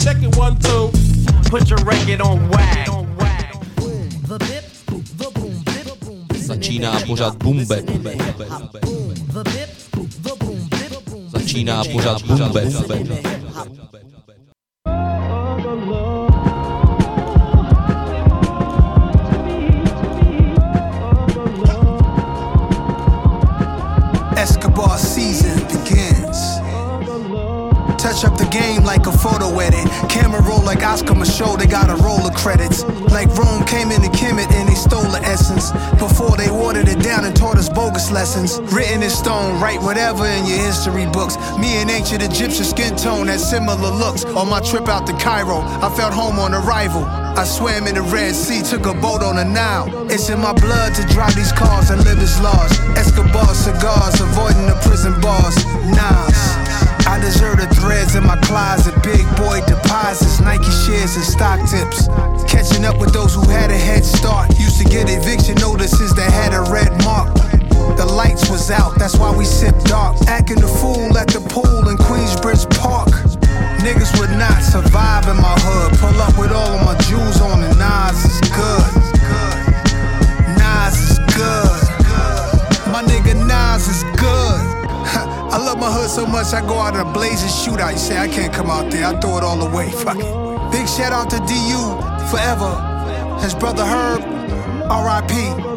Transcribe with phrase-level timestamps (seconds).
[0.00, 0.90] Check it one, two.
[1.50, 2.86] Put your record on wag.
[4.26, 4.64] The bop
[5.18, 7.84] the boom dip the boom Začíná pořád Bom Bap.
[11.28, 13.39] Začíná pořád Bom Bap.
[28.20, 29.88] Up the game like a photo edit.
[30.10, 32.84] Camera roll like Oscar Micheaux, they got a roll of credits.
[33.08, 35.72] Like Rome came in into Kemet and they stole the essence.
[35.96, 38.60] Before they watered it down and taught us bogus lessons.
[38.74, 41.36] Written in stone, write whatever in your history books.
[41.56, 44.24] Me and ancient Egyptian skin tone had similar looks.
[44.36, 47.04] On my trip out to Cairo, I felt home on arrival.
[47.04, 49.88] I swam in the Red Sea, took a boat on the Nile.
[50.10, 52.72] It's in my blood to drive these cars and live as laws.
[53.00, 55.56] Escobar cigars, avoiding the prison bars.
[55.88, 56.69] Nas.
[57.10, 58.94] I deserve the threads in my closet.
[59.02, 62.06] Big boy deposits, Nike shares and stock tips.
[62.46, 64.56] Catching up with those who had a head start.
[64.60, 67.34] Used to get eviction notices that had a red mark.
[67.98, 70.22] The lights was out, that's why we sip dark.
[70.28, 73.10] Acting the fool at the pool in Queensbridge Park.
[73.82, 75.98] Niggas would not survive in my hood.
[75.98, 78.86] Pull up with all of my jewels on, and Nas is good.
[80.62, 81.82] Nas is good.
[82.94, 84.69] My nigga Nas is good.
[85.60, 87.92] I love my hood so much, I go out in a blazing shootout.
[87.92, 89.90] You say I can't come out there, I throw it all away.
[89.90, 90.72] Fuck it.
[90.72, 92.72] Big shout out to DU forever.
[93.42, 94.22] His brother Herb,
[94.88, 95.69] RIP.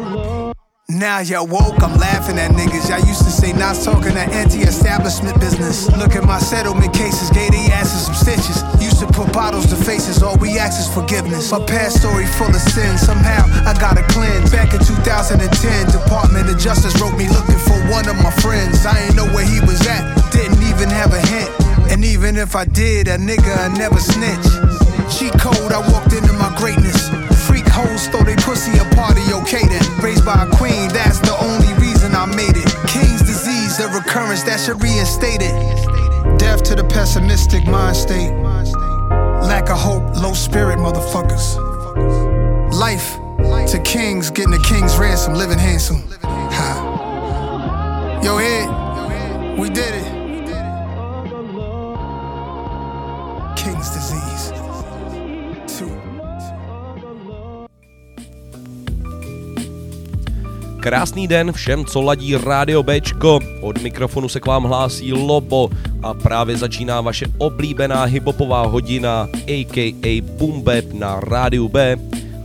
[0.90, 2.92] Now y'all woke, I'm laughing at niggas.
[2.92, 5.88] Y'all used to say not talking that anti-establishment business.
[5.96, 8.60] Look at my settlement cases, gave they asses some stitches.
[8.84, 11.50] Used to put bottles to faces, all we ask is forgiveness.
[11.50, 14.52] My past story full of sin, somehow I gotta cleanse.
[14.52, 15.40] Back in 2010,
[15.88, 18.84] Department of Justice wrote me looking for one of my friends.
[18.84, 20.04] I ain't know where he was at,
[20.36, 21.48] didn't even have a hint.
[21.88, 24.52] And even if I did, a nigga I never snitch.
[25.08, 27.23] Cheat code, I walked into my greatness.
[27.74, 29.82] Hoes throw they pussy a party, okay then.
[30.00, 32.70] Raised by a queen, that's the only reason I made it.
[32.86, 35.54] King's disease, a recurrence that should reinstate it.
[36.38, 38.30] Death to the pessimistic mind state.
[39.42, 41.58] Lack of hope, low spirit, motherfuckers.
[42.72, 43.18] Life
[43.72, 46.04] to kings, getting a king's ransom, living handsome.
[46.22, 48.20] Ha.
[48.22, 50.13] Yo, head, we did it.
[60.84, 63.38] Krásný den všem, co ladí Rádio Bčko.
[63.60, 65.70] Od mikrofonu se k vám hlásí Lobo
[66.02, 70.08] a právě začíná vaše oblíbená hibopová hodina, aka
[70.62, 71.96] Bap na Rádiu B.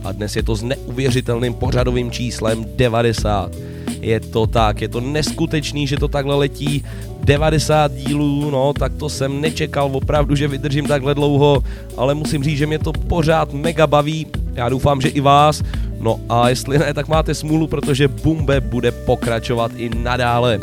[0.04, 3.52] A dnes je to s neuvěřitelným pořadovým číslem 90.
[4.00, 6.84] Je to tak, je to neskutečný, že to takhle letí
[7.24, 11.62] 90 dílů, no tak to jsem nečekal opravdu, že vydržím takhle dlouho,
[11.96, 15.62] ale musím říct, že mě to pořád mega baví, já doufám, že i vás,
[16.00, 20.58] no a jestli ne, tak máte smůlu, protože Bumbe bude pokračovat i nadále.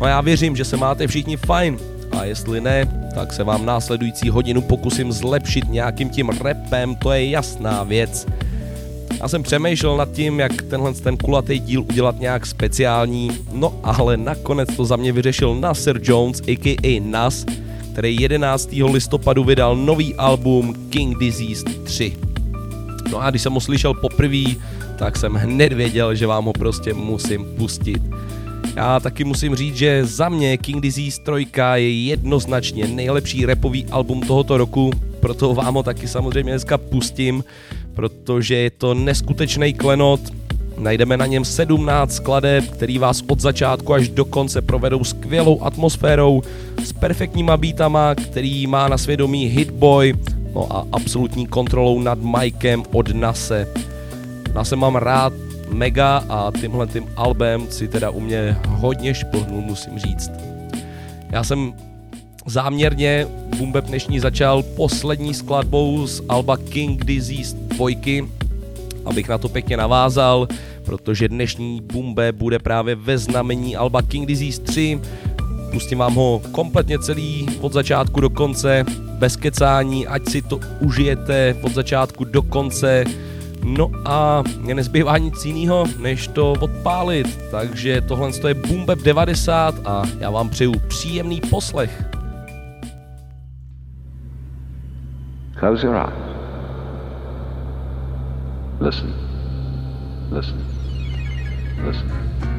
[0.00, 1.78] No a já věřím, že se máte všichni fajn,
[2.18, 7.30] a jestli ne, tak se vám následující hodinu pokusím zlepšit nějakým tím repem, to je
[7.30, 8.26] jasná věc.
[9.20, 14.16] Já jsem přemýšlel nad tím, jak tenhle ten kulatý díl udělat nějak speciální, no ale
[14.16, 17.00] nakonec to za mě vyřešil Nasser Jones, a.k.a.
[17.00, 17.44] Nas,
[17.92, 18.68] který 11.
[18.72, 22.31] listopadu vydal nový album King Disease 3.
[23.12, 24.44] No a když jsem ho slyšel poprvé,
[24.96, 28.02] tak jsem hned věděl, že vám ho prostě musím pustit.
[28.76, 34.20] Já taky musím říct, že za mě King Disease 3 je jednoznačně nejlepší repový album
[34.20, 34.90] tohoto roku,
[35.20, 37.44] proto vám ho taky samozřejmě dneska pustím,
[37.94, 40.20] protože je to neskutečný klenot,
[40.78, 46.42] Najdeme na něm 17 skladeb, který vás od začátku až do konce provedou skvělou atmosférou,
[46.84, 50.14] s perfektníma beatama, který má na svědomí Hitboy,
[50.54, 53.68] no a absolutní kontrolou nad Mikem od Nase.
[54.54, 55.32] Nase mám rád
[55.68, 60.30] mega a tímhle tím albem si teda u mě hodně šplhnul, musím říct.
[61.30, 61.74] Já jsem
[62.46, 63.26] záměrně
[63.58, 67.88] Bumbeb dnešní začal poslední skladbou z Alba King Disease 2,
[69.04, 70.48] abych na to pěkně navázal,
[70.84, 75.00] protože dnešní Bumbe bude právě ve znamení Alba King Disease 3.
[75.72, 78.84] Pustím vám ho kompletně celý od začátku do konce,
[79.22, 83.04] bez kecání, ať si to užijete od začátku do konce.
[83.64, 87.38] No a mě nezbývá nic jiného, než to odpálit.
[87.50, 92.02] Takže tohle je Bumbeb 90 a já vám přeju příjemný poslech.
[95.58, 96.14] Close your eyes.
[98.80, 99.14] Listen.
[100.32, 100.66] Listen.
[101.86, 102.51] Listen.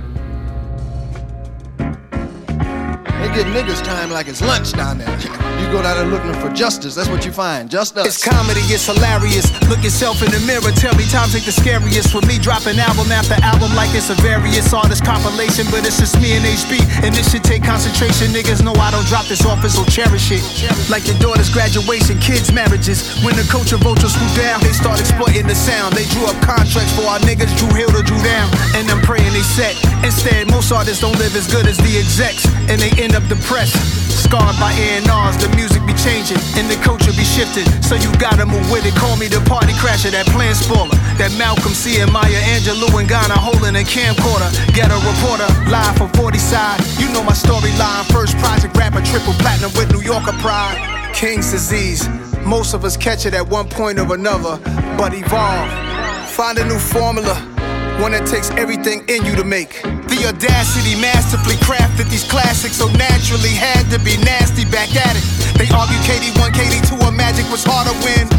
[3.24, 5.08] They get niggas time like it's lunch down there.
[5.64, 7.72] You go down there looking for justice, that's what you find.
[7.72, 8.04] Just us.
[8.04, 9.48] It's comedy, it's hilarious.
[9.72, 12.12] Look yourself in the mirror, tell me times ain't the scariest.
[12.12, 16.20] With me dropping album after album like it's a various artist compilation, but it's just
[16.20, 16.84] me and HB.
[17.08, 18.36] And this should take concentration.
[18.36, 20.44] Niggas know I don't drop this office, so cherish it.
[20.92, 23.08] Like your daughter's graduation, kids' marriages.
[23.24, 25.96] When the culture vultures swoop down, they start exploiting the sound.
[25.96, 28.52] They drew up contracts for our niggas, Dru Hill to Dru Down.
[28.76, 29.80] And I'm praying they set.
[30.04, 33.78] Instead, most artists don't live as good as the execs, and they end up depressed.
[34.10, 37.66] Scarred by A&Rs, the music be changing and the culture be shifting.
[37.82, 38.96] So you gotta move with it.
[38.96, 40.96] Call me the party crasher, that plan spoiler.
[41.22, 44.50] That Malcolm C and Maya Angelou and Ghana holding a camcorder.
[44.74, 46.82] Get a reporter live from 40 side.
[46.98, 48.06] You know my storyline.
[48.12, 50.78] First project rapper, triple platinum with New Yorker pride.
[51.14, 52.10] King's disease.
[52.46, 54.58] Most of us catch it at one point or another,
[54.98, 55.70] but evolve.
[56.30, 57.36] Find a new formula.
[58.02, 59.84] One that takes everything in you to make.
[60.24, 65.24] Audacity masterfully crafted these classics, so naturally had to be nasty back at it.
[65.60, 68.30] They argue KD1, KD2, or Magic was hard to win.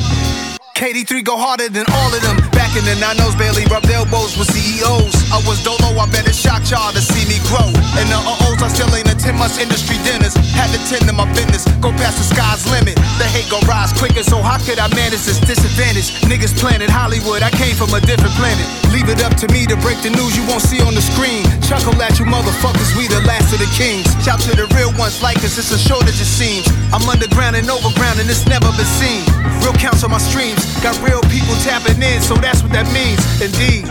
[0.75, 2.54] KD3 go harder than all of them.
[2.75, 5.15] In the 90s, barely rubbed elbows with CEOs.
[5.31, 7.71] I was dolo, I bet it shocked y'all to see me grow.
[7.95, 10.35] And the uh-ohs, I still ain't attend much industry dinners.
[10.59, 12.99] Had to tend to my business, go past the sky's limit.
[13.23, 16.19] The hate gon' rise quicker, so how could I manage this disadvantage?
[16.27, 18.67] Niggas planet Hollywood, I came from a different planet.
[18.91, 21.47] Leave it up to me to break the news you won't see on the screen.
[21.63, 24.11] Chuckle at you motherfuckers, we the last of the kings.
[24.27, 26.67] Shout to the real ones like us, it's a shortage it seems.
[26.91, 29.23] I'm underground and overground and it's never been seen.
[29.63, 33.21] Real counts on my streams, got real people tapping in, so that's what that means.
[33.45, 33.85] Indeed,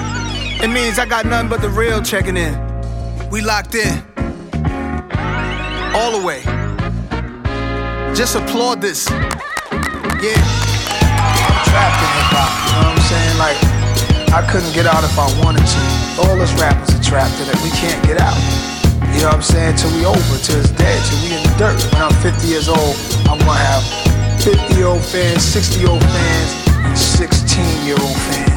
[0.64, 2.58] it means I got nothing but the real checking in.
[3.30, 4.02] We locked in.
[5.94, 6.42] All the way.
[8.18, 9.10] Just applaud this.
[9.10, 10.34] Yeah.
[10.34, 13.38] I'm trapped in hip hop, you know what I'm saying?
[13.38, 13.60] Like,
[14.34, 15.82] I couldn't get out if I wanted to.
[16.26, 18.38] All us rappers are trapped in it, we can't get out.
[19.14, 19.78] You know what I'm saying?
[19.78, 21.78] Till we over, till it's dead, till we in the dirt.
[21.94, 22.98] When I'm 50 years old,
[23.30, 23.86] I'm gonna have
[24.42, 26.50] 50 year old fans, 60 year old fans,
[26.90, 28.53] and 16 year old fans.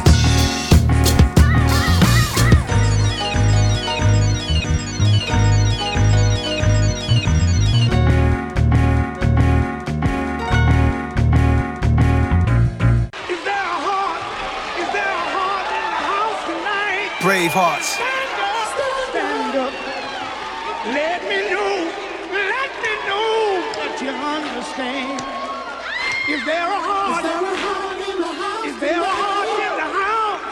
[17.47, 17.95] Brave hearts.
[17.95, 18.75] Stand up,
[19.07, 19.71] stand up.
[20.91, 21.87] Let me know,
[22.27, 25.15] let me know that you understand.
[26.27, 27.23] Is there a heart?
[27.23, 28.67] Is there a heart in the house?
[28.67, 30.43] Is there a heart in the house?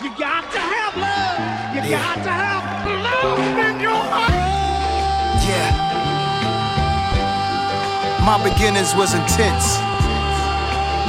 [0.00, 1.44] You got to have love.
[1.76, 4.32] You got to have love in your heart.
[5.44, 5.76] Yeah.
[8.24, 9.76] My beginnings was intense.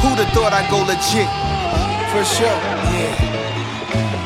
[0.03, 1.31] Who'd have thought I'd go legit?
[2.11, 2.59] For sure.
[2.91, 3.26] Yeah.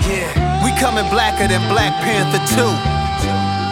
[0.07, 0.63] Yeah.
[0.65, 3.00] We coming blacker than Black Panther 2.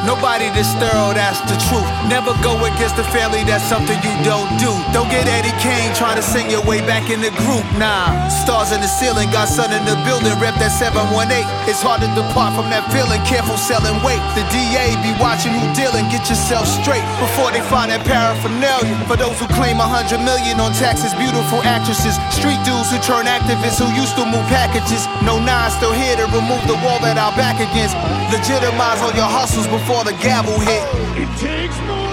[0.10, 1.86] Nobody this thorough, that's the truth.
[2.10, 4.74] Never go against the family, that's something you don't do.
[4.90, 7.62] Don't get Eddie Kane trying to sing your way back in the group.
[7.78, 11.46] Nah, stars in the ceiling, got sun in the building, rep that 718.
[11.70, 14.18] It's hard to depart from that feeling, careful selling weight.
[14.34, 18.98] The DA be watching who dealing, get yourself straight before they find that paraphernalia.
[19.06, 23.30] For those who claim a hundred million on taxes, beautiful actresses, street dudes who turn
[23.30, 25.06] activists who used to move packages.
[25.22, 27.94] No nine still here to remove the wall that our back against.
[28.34, 30.84] Legitimize all your hustles before the gavel hit.
[31.18, 32.09] It takes more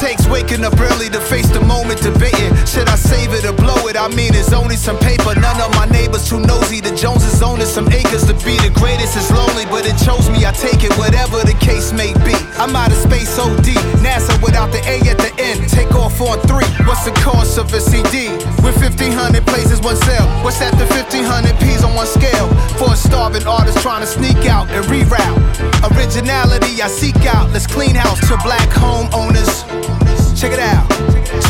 [0.00, 2.56] takes waking up early to face the moment debating.
[2.64, 4.00] Should I save it or blow it?
[4.00, 5.36] I mean, it's only some paper.
[5.36, 6.80] None of my neighbors too nosy.
[6.80, 10.46] The Joneses owning some acres to be the greatest is lonely, but it chose me.
[10.48, 12.32] I take it, whatever the case may be.
[12.56, 13.76] I'm out of space OD.
[14.00, 15.68] NASA without the A at the end.
[15.68, 16.68] Take off on three.
[16.88, 18.32] What's the cost of a CD?
[18.64, 20.26] With 1500 places, one sale.
[20.40, 20.60] What's?
[20.60, 22.48] The 1500 P's on one scale.
[22.80, 25.36] For a starving artist trying to sneak out and reroute.
[25.92, 27.50] Originality I seek out.
[27.50, 29.89] Let's clean house to black homeowners.
[30.40, 30.88] Check it out.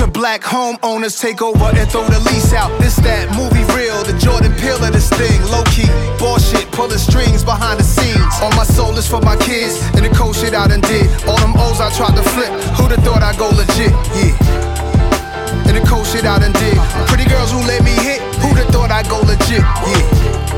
[0.03, 2.75] To black homeowners take over and throw the lease out.
[2.81, 5.39] This that movie real, the Jordan Peele of this thing.
[5.47, 5.87] Low key,
[6.19, 8.19] bullshit, pulling strings behind the scenes.
[8.43, 11.07] All my soul is for my kids, and the cold shit I done did.
[11.31, 13.95] All them O's I tried to flip, who'da thought I'd go legit?
[14.19, 14.35] Yeah.
[15.71, 16.75] And the cold shit I done did.
[17.07, 19.63] Pretty girls who let me hit, who'da thought I'd go legit?
[19.87, 20.50] Yeah.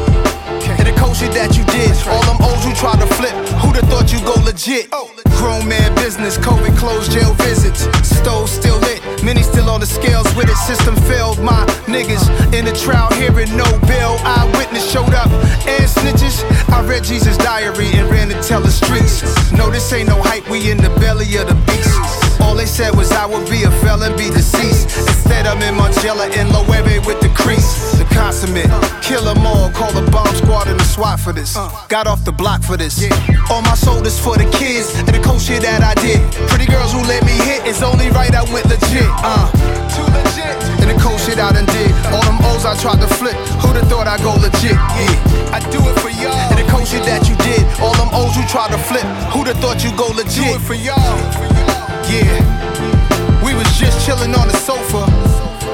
[1.03, 1.91] The that you did.
[2.07, 4.91] All them O's you tried to flip, who'da thought you go oh, legit?
[5.39, 7.91] Grown man business, COVID closed jail visits.
[8.07, 10.57] Stove still lit, many still on the scales with it.
[10.63, 12.23] System failed, my niggas
[12.55, 14.15] in the trial hearing no bail.
[14.23, 15.31] Eyewitness showed up
[15.67, 16.47] and snitches.
[16.71, 19.23] I read Jesus' diary and ran to tell the streets.
[19.53, 22.12] No, this ain't no hype, we in the belly of the beast.
[22.53, 24.93] All they said was I would be a felon, be deceased.
[25.09, 27.97] Instead, I'm in Margiela in Loewe with the crease.
[27.97, 28.69] The consummate,
[29.01, 31.57] Kill them all, call the bomb squad and the SWAT for this.
[31.89, 33.01] Got off the block for this.
[33.49, 36.21] All my shoulders for the kids and the cold shit that I did.
[36.53, 39.09] Pretty girls who let me hit, it's only right I went legit.
[39.25, 39.49] Uh,
[39.89, 40.53] too legit.
[40.85, 41.89] And the cold shit I done did.
[42.13, 43.33] All them O's I tried to flip,
[43.65, 44.77] who'd have thought I'd go legit?
[44.77, 46.37] Yeah, I do it for y'all.
[46.53, 47.65] And the cold shit that you did.
[47.81, 50.37] All them O's you tried to flip, who'd have thought you go legit?
[50.37, 51.72] Do it for y'all.
[52.13, 55.07] Yeah, we was just chilling on the sofa.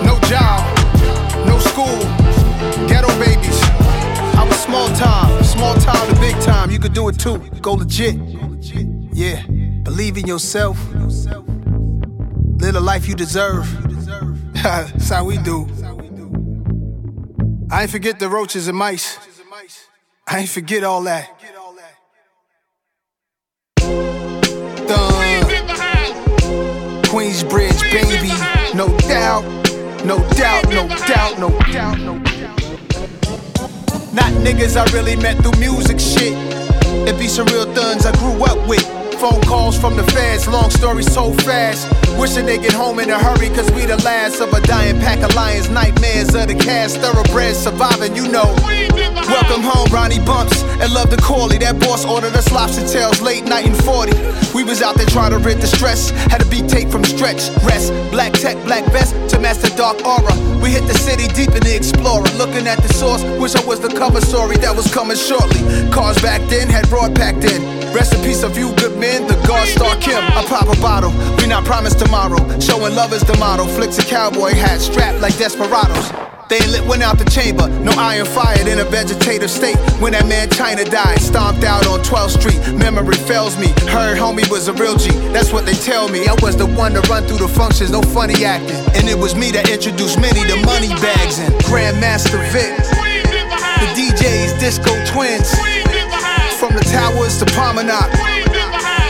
[0.07, 0.63] No job,
[1.49, 1.99] no school,
[2.87, 3.61] ghetto babies.
[4.39, 6.71] I was small time, small time to big time.
[6.71, 7.39] You could do it too.
[7.61, 8.15] Go legit.
[9.13, 9.45] Yeah,
[9.83, 10.79] believe in yourself.
[10.95, 13.67] Live the life you deserve.
[14.63, 15.67] That's how we do.
[17.69, 19.19] I ain't forget the roaches and mice.
[20.25, 21.38] I ain't forget all that.
[27.19, 28.29] Queensbridge, baby.
[28.77, 29.43] No doubt,
[30.05, 32.59] no doubt, no doubt, no doubt, no doubt.
[34.15, 36.35] Not niggas I really met through music shit.
[37.09, 38.98] It be some real thuns I grew up with.
[39.19, 41.91] Phone calls from the feds, long story so fast.
[42.17, 45.25] Wishing they get home in a hurry, cause we the last of a dying pack
[45.25, 45.69] of lions.
[45.69, 48.55] Nightmares of the cast, thoroughbreds surviving, you know.
[49.27, 51.59] Welcome home, Ronnie Bumps, and love the Corley.
[51.59, 54.15] That boss ordered us lobster tails late night in 40.
[54.55, 56.11] We was out there trying to rid the stress.
[56.31, 57.91] Had a beat tape from stretch, rest.
[58.13, 60.33] Black tech, black vest to master dark aura.
[60.63, 62.31] We hit the city deep in the Explorer.
[62.39, 65.59] Looking at the source, wish I was the cover story that was coming shortly.
[65.91, 67.78] Cars back then had broad packed in.
[67.95, 70.23] Rest in peace of you good men, the God Star Kim.
[70.23, 72.39] I pop a bottle, we not promised tomorrow.
[72.61, 73.65] Showing love is the motto.
[73.65, 76.13] Flicks a cowboy hat strapped like desperados.
[76.49, 79.77] They lit one out the chamber, no iron fired in a vegetative state.
[80.01, 82.57] When that man China died, stomped out on 12th Street.
[82.73, 83.69] Memory fails me.
[83.93, 86.27] Heard homie was a real G, that's what they tell me.
[86.27, 88.81] I was the one to run through the functions, no funny acting.
[88.97, 92.73] And it was me that introduced many to money bags and Grandmaster Vic.
[93.79, 95.53] The DJs, Disco Twins.
[96.79, 98.15] The towers to Promenade.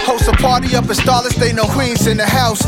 [0.07, 2.65] Host a party up in Starless, they know Queens in the house.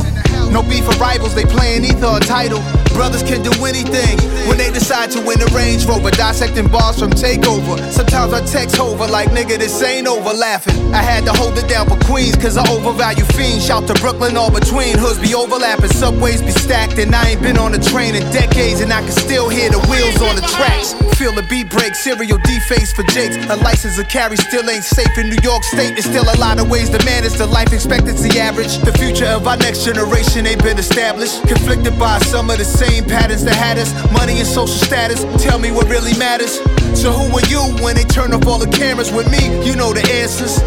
[0.52, 2.60] No beef for rivals, they playing either a title.
[2.94, 4.18] Brothers can do anything
[4.48, 6.10] when they decide to win a Range Rover.
[6.10, 7.78] Dissecting bars from Takeover.
[7.92, 10.94] Sometimes I text over like, nigga, this ain't over laughing.
[10.94, 13.66] I had to hold it down for Queens, cause I overvalue fiends.
[13.66, 14.98] Shout to Brooklyn, all between.
[14.98, 16.98] Hoods be overlapping, subways be stacked.
[16.98, 19.80] And I ain't been on a train in decades, and I can still hear the
[19.88, 20.94] wheels on the tracks.
[21.16, 23.36] Feel the beat break, serial deface for Jakes.
[23.50, 25.92] A license to carry still ain't safe in New York State.
[25.94, 28.78] There's still a lot of ways to manage the life expectancy average.
[28.78, 31.46] The future of our next generation ain't been established.
[31.46, 33.92] Conflicted by some of the same patterns that had us.
[34.10, 35.20] Money and social status.
[35.42, 36.56] Tell me what really matters.
[36.96, 39.42] So who are you when they turn off all the cameras with me?
[39.66, 40.64] You know the answers.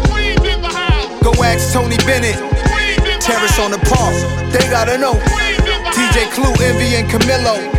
[1.26, 2.38] Go ask Tony Bennett.
[3.18, 4.14] Terrace on the park.
[4.54, 5.14] They gotta know.
[5.90, 7.74] DJ Clue, Envy, and Camilo.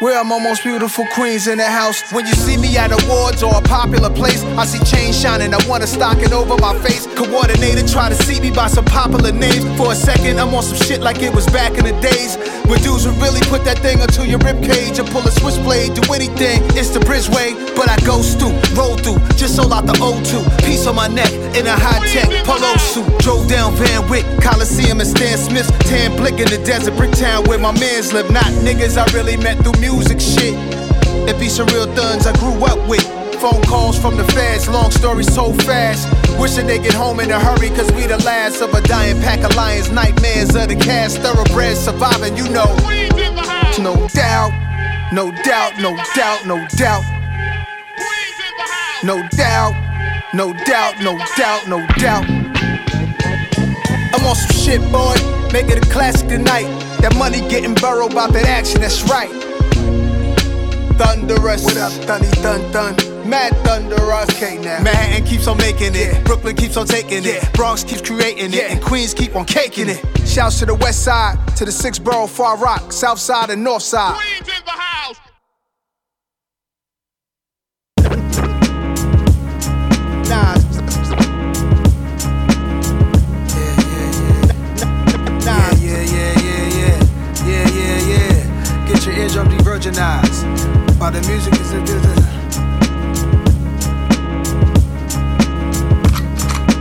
[0.00, 2.10] Where are my most beautiful queens in the house.
[2.10, 5.52] When you see me at awards or a popular place, I see chains shining.
[5.52, 7.06] I wanna stock it over my face.
[7.14, 9.62] Coordinated, try to see me by some popular names.
[9.76, 12.38] For a second, I'm on some shit like it was back in the days.
[12.70, 15.98] When dudes would really put that thing onto your rib cage and pull a switchblade,
[15.98, 16.62] do anything.
[16.78, 20.46] It's the bridgeway, but I go through, roll through, just sold out the O2.
[20.62, 23.10] Piece on my neck in a high tech polo suit.
[23.18, 25.74] Drove down Van Wyck, Coliseum and Stan Smith's.
[25.90, 28.30] Tan blick in the desert, Bricktown where my mans live.
[28.30, 30.54] Not niggas I really met through music shit.
[31.26, 33.19] It be some real thuns I grew up with.
[33.40, 36.06] Phone calls from the feds, long story so fast.
[36.38, 39.42] Wishing they get home in a hurry, cause we the last of a dying pack
[39.42, 39.90] of lions.
[39.90, 42.66] Nightmares of the cast, thoroughbreds surviving, you know.
[43.78, 44.52] No doubt,
[45.14, 47.02] no doubt, no doubt, no doubt.
[49.04, 49.72] No doubt,
[50.34, 52.28] no doubt, no doubt, no doubt.
[54.12, 55.14] I'm on some shit, boy.
[55.50, 56.68] Make it a classic tonight.
[57.00, 59.30] That money getting burrowed about that action, that's right.
[60.98, 61.64] Thunderous.
[61.64, 63.09] What up, Thunny Thun Thun?
[63.30, 64.28] Mad Thunderous.
[64.30, 64.82] Okay, now.
[64.82, 66.12] Manhattan keeps on making it.
[66.12, 66.22] Yeah.
[66.24, 67.34] Brooklyn keeps on taking yeah.
[67.34, 67.52] it.
[67.54, 68.62] Bronx keeps creating yeah.
[68.62, 68.70] it.
[68.72, 70.04] And Queens keep on caking it.
[70.26, 73.82] Shouts to the west side, to the six borough Far Rock, south side and north
[73.82, 74.16] side.
[74.16, 75.20] Queens in the house.
[80.28, 80.54] Nah.
[85.44, 85.70] Nah.
[85.78, 86.98] Yeah, yeah, yeah, yeah,
[87.46, 88.30] yeah, yeah, yeah.
[88.42, 88.88] Yeah.
[88.88, 90.98] Get your eardrum de-virginized.
[90.98, 91.72] While the music is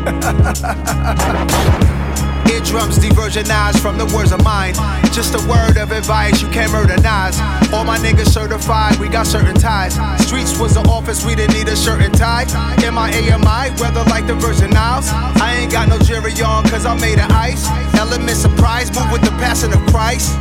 [2.49, 4.73] Eardrums de-virginized from the words of mine.
[5.13, 7.39] Just a word of advice, you can't murder Nas.
[7.71, 9.93] All my niggas certified, we got certain ties.
[10.25, 12.47] Streets was the office, we didn't need a shirt and tie.
[12.83, 15.09] In my AMI, weather like the Virgin Isles.
[15.11, 17.67] I ain't got no jury on, cause I made of ice.
[17.95, 20.35] Element surprise, move with the passion of Christ.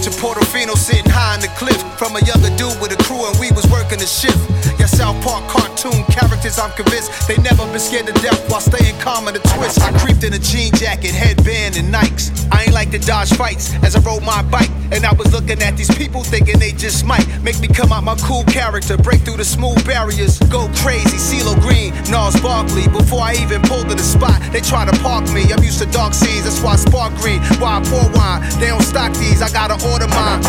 [0.00, 3.38] To Portofino sitting high behind the cliff from a younger dude with a crew, and
[3.38, 4.40] we was working the shift.
[4.80, 8.98] Yeah, South Park cartoon characters, I'm convinced they never been scared to death while staying
[8.98, 9.80] calm in the twist.
[9.80, 12.32] I creeped in a jean jacket, headband, and Nikes.
[12.50, 15.62] I ain't like to dodge fights as I rode my bike, and I was looking
[15.62, 19.20] at these people thinking they just might make me come out my cool character, break
[19.22, 21.18] through the smooth barriers, go crazy.
[21.20, 22.88] CeeLo Green, Gnarls Barkley.
[22.88, 25.52] Before I even pulled to the spot, they try to park me.
[25.52, 27.40] I'm used to dark seas, that's why I spark green.
[27.60, 30.42] Why I pour wine, they don't stock these, I gotta order mine.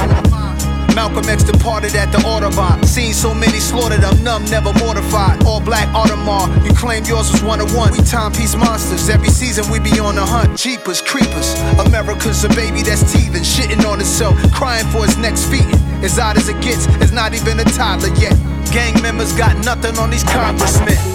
[0.96, 2.84] Malcolm X departed at the Audubon.
[2.84, 5.44] Seen so many slaughtered, I'm numb, never mortified.
[5.46, 7.92] All black Audemars, you claim yours was one of one.
[7.94, 10.58] We timepiece monsters, every season we be on the hunt.
[10.58, 15.68] Jeepers, creepers, America's a baby that's teething, shitting on itself, crying for his next feet.
[16.04, 18.36] As odd as it gets, it's not even a toddler yet.
[18.72, 21.11] Gang members got nothing on these congressmen.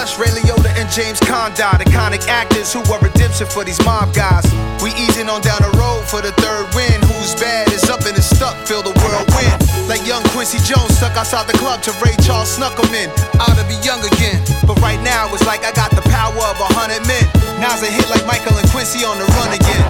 [0.00, 4.48] Plus, Ray Liotta and James Caan, iconic actors who were redemption for these mob guys.
[4.80, 6.96] We easing on down the road for the third win.
[7.04, 9.60] Who's bad is up and is stuck, feel the whirlwind.
[9.92, 13.12] Like young Quincy Jones stuck outside the club to Ray Charles snuck him in.
[13.44, 14.40] Ought to be young again.
[14.64, 17.28] But right now, it's like I got the power of a hundred men.
[17.60, 19.84] Now's a hit like Michael and Quincy on the run again.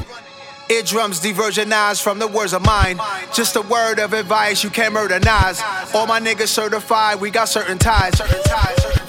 [0.75, 2.99] Eardrums diversionized from the words of mine.
[3.33, 5.63] Just a word of advice, you can't murder Nas.
[5.95, 8.19] All my niggas certified, we got certain ties.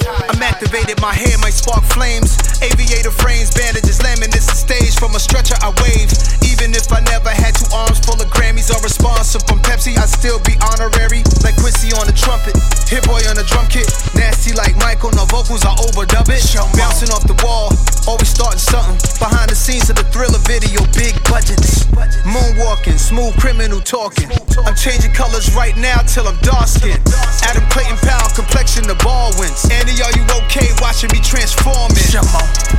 [0.08, 2.38] I'm activated, my hair might spark flames.
[2.62, 4.96] Aviator frames, bandages, laminates the stage.
[4.98, 6.10] From a stretcher, I wave.
[6.46, 10.06] Even if I never had two arms full of Grammys or responsive from Pepsi, I
[10.06, 11.26] still be honorary.
[11.42, 12.54] Like Quincy on the trumpet,
[12.90, 13.90] Hit Boy on the drum kit.
[14.14, 16.42] Nasty like Michael, no vocals, I overdub it.
[16.78, 17.74] Bouncing off the wall,
[18.06, 18.98] always starting something.
[19.18, 21.86] Behind the scenes of the thriller video, big budgets.
[22.26, 24.30] Moonwalking, smooth criminal talking.
[24.66, 27.02] I'm changing colors right now till I'm dark skinned.
[27.42, 29.66] Adam Clayton Powell, complexion the Baldwins.
[29.74, 32.00] Annie, are you okay watching me transforming?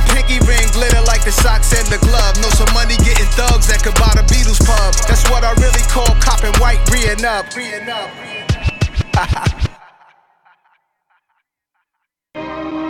[0.09, 2.33] Pinky ring glitter like the socks and the glove.
[2.41, 4.95] Know some money getting thugs that could buy the Beatles pub.
[5.05, 7.53] That's what I really call copping white, reeing up.
[7.53, 8.09] Reeing up.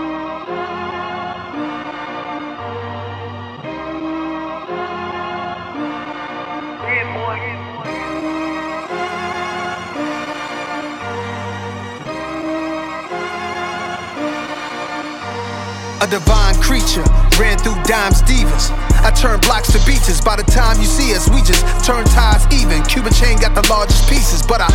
[16.01, 17.03] a divine creature.
[17.39, 18.90] Ran through dimes divas.
[19.01, 20.21] I turn blocks to beaches.
[20.21, 22.83] By the time you see us, we just turn ties even.
[22.85, 24.69] Cuban chain got the largest pieces, but I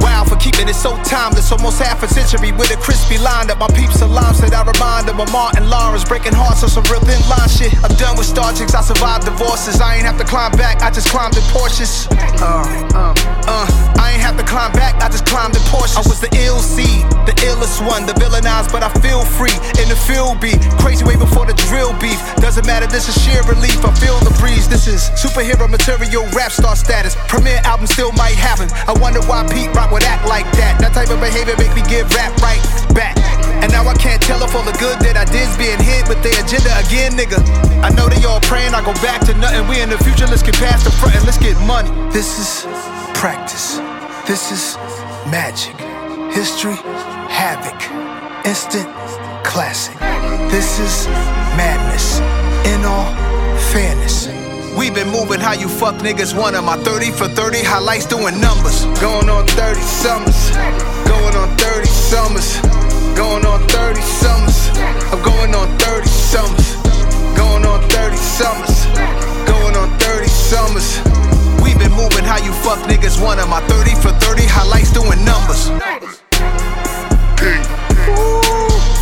[0.00, 1.50] wow for keeping it so timeless.
[1.52, 5.08] Almost half a century with a crispy line that my peeps alarm said I remind
[5.08, 7.72] them of Martin Lawrence breaking hearts on some real thin line shit.
[7.80, 8.74] I'm done with star chicks.
[8.74, 9.80] I survived divorces.
[9.80, 10.82] I ain't have to climb back.
[10.82, 12.04] I just climbed in Porsches.
[12.40, 13.14] Uh, uh,
[13.48, 13.66] uh.
[13.96, 15.00] I ain't have to climb back.
[15.00, 15.96] I just climbed in Porsches.
[15.96, 19.88] I was the ill seed, the illest one, the villainized, but I feel free in
[19.88, 20.60] the field beat.
[20.84, 22.20] Crazy way before the drill beef.
[22.36, 23.69] Doesn't matter, this is sheer relief.
[23.78, 24.68] I feel the breeze.
[24.68, 27.16] This is superhero material, rap star status.
[27.28, 28.68] Premiere album still might happen.
[28.86, 30.80] I wonder why Pete Rock would act like that.
[30.80, 32.60] That type of behavior make me give rap right
[32.94, 33.16] back.
[33.62, 36.22] And now I can't tell if all the good that I did's being hit with
[36.22, 37.38] the agenda again, nigga.
[37.84, 39.68] I know they all praying I go back to nothing.
[39.68, 41.90] We in the future, let's get past the front and let's get money.
[42.10, 42.64] This is
[43.14, 43.76] practice.
[44.26, 44.76] This is
[45.28, 45.76] magic.
[46.32, 46.76] History,
[47.28, 47.76] havoc.
[48.46, 48.88] Instant
[49.44, 49.98] classic.
[50.50, 51.06] This is
[51.56, 52.20] madness.
[52.64, 53.29] In all
[53.72, 54.28] fairness.
[54.76, 56.64] We've been moving how you fuck niggas want 'em.
[56.64, 58.84] My 30 for 30 highlights doing numbers.
[59.00, 60.50] Going on 30 summers.
[61.06, 62.48] Going on 30 summers.
[63.14, 64.56] Going on 30 summers.
[65.12, 66.76] I'm going on 30 summers.
[67.36, 68.86] Going on 30 summers.
[69.46, 71.00] Going on 30 summers.
[71.62, 73.50] We've been moving how you fuck niggas want 'em.
[73.50, 75.70] My 30 for 30 highlights doing numbers.
[77.40, 78.99] Yo,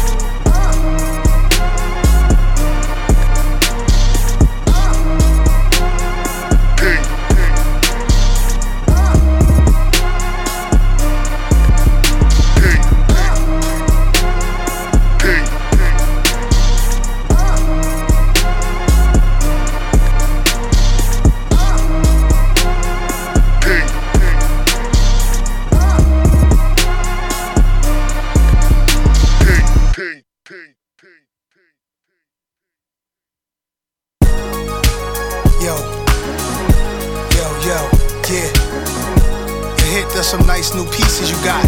[39.99, 41.65] hit, there's some nice new pieces you got.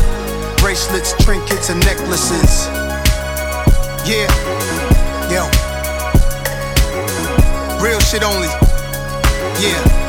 [0.59, 2.67] Bracelets, trinkets, and necklaces.
[4.07, 4.29] Yeah,
[5.31, 5.49] yo.
[7.83, 8.49] Real shit only.
[9.59, 10.00] Yeah.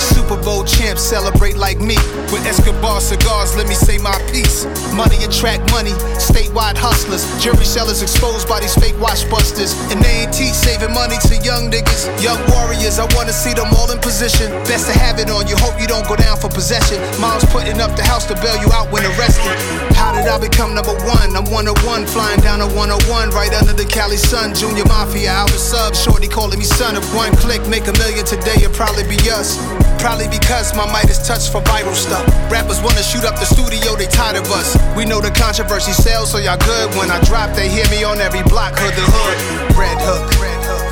[0.00, 1.96] Super Bowl champs celebrate like me.
[2.30, 4.64] With Escobar cigars, let me say my piece.
[4.94, 7.24] Money attract money, statewide hustlers.
[7.42, 9.74] Jury sellers exposed by these fake watch busters.
[9.90, 12.06] And they ain't teach saving money to young niggas.
[12.22, 14.50] Young warriors, I wanna see them all in position.
[14.70, 17.00] Best to have it on you, hope you don't go down for possession.
[17.20, 19.56] Mom's putting up the house to bail you out when arrested.
[19.96, 21.34] How did I become number one?
[21.34, 24.54] I'm one of one, flying down a 101, right under the Cali sun.
[24.54, 27.66] Junior Mafia, I was sub, shorty calling me son of one click.
[27.68, 29.58] Make a million today, it'll probably be us.
[29.98, 32.22] Probably because my mic is touched for viral stuff.
[32.50, 34.78] Rappers wanna shoot up the studio, they tired of us.
[34.96, 36.94] We know the controversy sells, so y'all good.
[36.94, 39.36] When I drop, they hear me on every block, hood the hood.
[39.74, 40.30] Red Hook,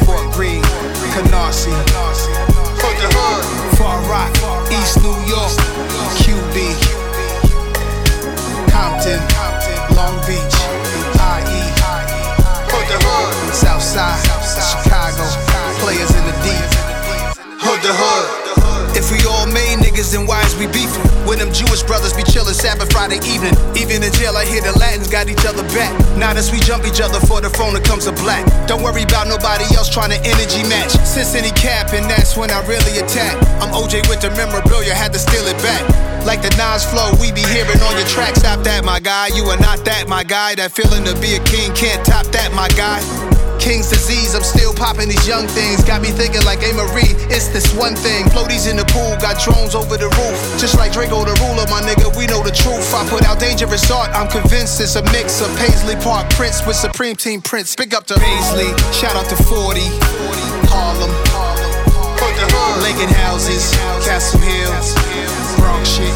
[0.05, 0.63] Fort Greene,
[1.15, 1.71] Canarsie.
[2.83, 4.35] Hood the hood, Far Rock,
[4.75, 5.55] East New York,
[6.19, 6.75] QB,
[8.75, 9.23] Compton,
[9.95, 10.57] Long Beach,
[11.15, 11.63] IE.
[12.75, 14.19] Hood the hood, Southside,
[14.51, 15.25] Chicago,
[15.79, 16.69] players in the deep.
[17.63, 18.36] Hood the hood.
[18.97, 21.05] If we all made niggas, then why is we beefing?
[21.29, 23.53] When them Jewish brothers be chillin' Sabbath Friday evening.
[23.77, 25.93] Even in jail, I hear the Latins got each other back.
[26.17, 28.41] Now as we jump each other for the phone, it comes a black.
[28.67, 30.97] Don't worry about nobody else trying to energy match.
[31.05, 33.37] Since any cap, and that's when I really attack.
[33.61, 35.85] I'm OJ with the memorabilia, had to steal it back.
[36.25, 38.35] Like the Nas flow, we be hearing on your track.
[38.35, 39.29] Stop that, my guy.
[39.37, 40.55] You are not that, my guy.
[40.57, 43.05] That feeling to be a king can't top that, my guy.
[43.67, 45.83] King's disease, I'm still popping these young things.
[45.83, 46.71] Got me thinking like A.
[46.71, 48.23] Marie, it's this one thing.
[48.31, 50.39] Floaties in the pool, got drones over the roof.
[50.55, 52.87] Just like Draco the ruler, my nigga, we know the truth.
[52.95, 56.79] I put out dangerous art, I'm convinced it's a mix of Paisley Park Prince with
[56.79, 57.75] Supreme Team Prince.
[57.75, 59.83] Big up to Paisley, shout out to 40,
[60.71, 61.11] Harlem,
[62.87, 63.75] Lincoln Houses,
[64.07, 64.71] Castle Hill,
[65.59, 66.15] Bronx shit.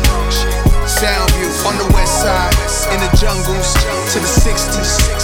[0.86, 2.54] Soundview on the west side,
[2.94, 3.74] in the jungles
[4.14, 5.19] to the 60s.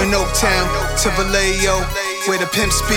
[0.00, 0.64] In Oaktown
[1.04, 1.84] to Vallejo,
[2.24, 2.96] where the pimps be.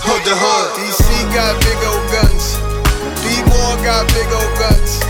[0.00, 0.68] Hood the hood.
[0.80, 1.04] DC
[1.36, 2.56] got big old guns.
[3.20, 5.04] B-More got big old guns.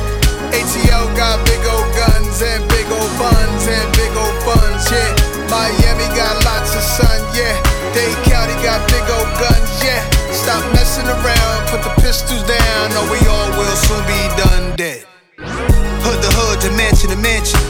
[0.51, 5.15] ATL got big old guns and big old buns and big old funds, yeah.
[5.47, 7.55] Miami got lots of sun, yeah.
[7.95, 10.03] Dade County got big old guns, yeah.
[10.35, 15.07] Stop messing around, put the pistols down, or we all will soon be done dead.
[15.39, 17.63] Hood the hood, to mansion to mansion.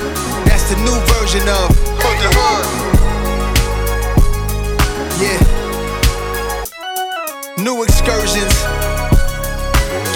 [0.48, 1.68] That's the new version of
[2.00, 2.89] Hood the hood.
[5.20, 5.36] Yeah.
[7.58, 8.54] New excursions.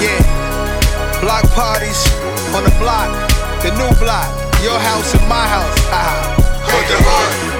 [0.01, 1.21] Yeah.
[1.21, 2.09] Block parties
[2.55, 3.11] on the block.
[3.61, 4.31] The new block.
[4.63, 5.79] Your house and my house.
[5.93, 6.35] Ah.
[6.65, 7.55] Hood the hood.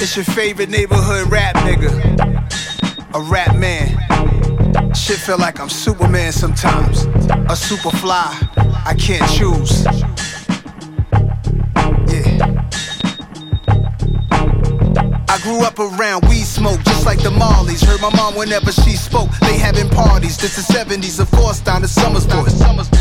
[0.00, 1.92] It's your favorite neighborhood rap nigga.
[3.12, 3.98] A rap man.
[4.94, 7.04] Shit feel like I'm Superman sometimes.
[7.50, 8.34] A super fly.
[8.86, 9.84] I can't choose.
[15.32, 17.82] I grew up around weed smoke, just like the Marleys.
[17.82, 19.30] Heard my mom whenever she spoke.
[19.40, 20.36] They having parties.
[20.36, 22.52] This is 70s, of course, down to Summersport.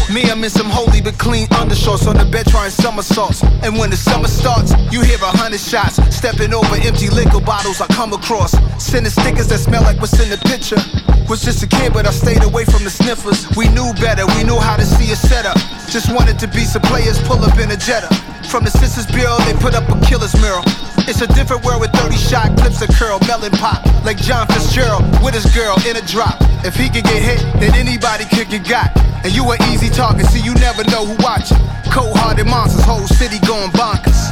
[0.08, 3.44] Me, I'm in some holy but clean undershorts on the bed trying somersaults.
[3.68, 6.00] And when the summer starts, you hear a hundred shots.
[6.16, 8.56] Stepping over empty liquor bottles I come across.
[8.80, 10.80] Sending stickers that smell like what's in the picture.
[11.28, 13.44] Was just a kid, but I stayed away from the sniffers.
[13.60, 15.60] We knew better, we knew how to see a setup.
[15.92, 18.08] Just wanted to be some players, pull up in a Jetta.
[18.48, 20.64] From the Sisters Bureau, they put up a killer's mural.
[21.08, 23.86] It's a different world with 30 shot clips of curl, melon pop.
[24.06, 26.38] Like John Fitzgerald with his girl in a drop.
[26.66, 28.92] If he could get hit, then anybody could get got.
[29.24, 31.58] And you an easy target, see you never know who watching.
[31.94, 34.32] Cold hearted monsters, whole city going bonkers.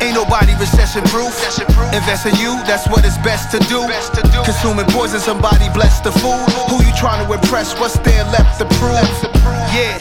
[0.00, 1.34] Ain't nobody recession proof.
[1.92, 3.82] Invest in you, that's what it's best to do.
[4.44, 6.38] Consuming poison, somebody bless the food.
[6.70, 7.78] Who you trying to impress?
[7.80, 8.94] What's there left to prove?
[9.74, 9.98] Yeah.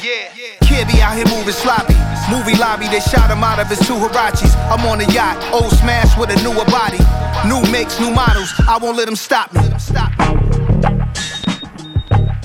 [0.78, 1.96] Kid be out here moving sloppy.
[2.30, 4.54] Movie lobby, they shot him out of his two Huaraches.
[4.70, 7.02] I'm on a yacht, old smash with a newer body.
[7.50, 9.62] New makes, new models, I won't let them stop me.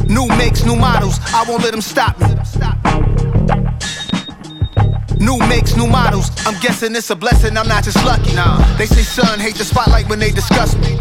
[0.09, 2.29] New makes, new models, I won't let them stop me.
[5.21, 6.31] New makes, new models.
[6.47, 8.35] I'm guessing it's a blessing, I'm not just lucky.
[8.35, 8.65] Nah.
[8.79, 10.97] They say son hate the spotlight when they discuss me.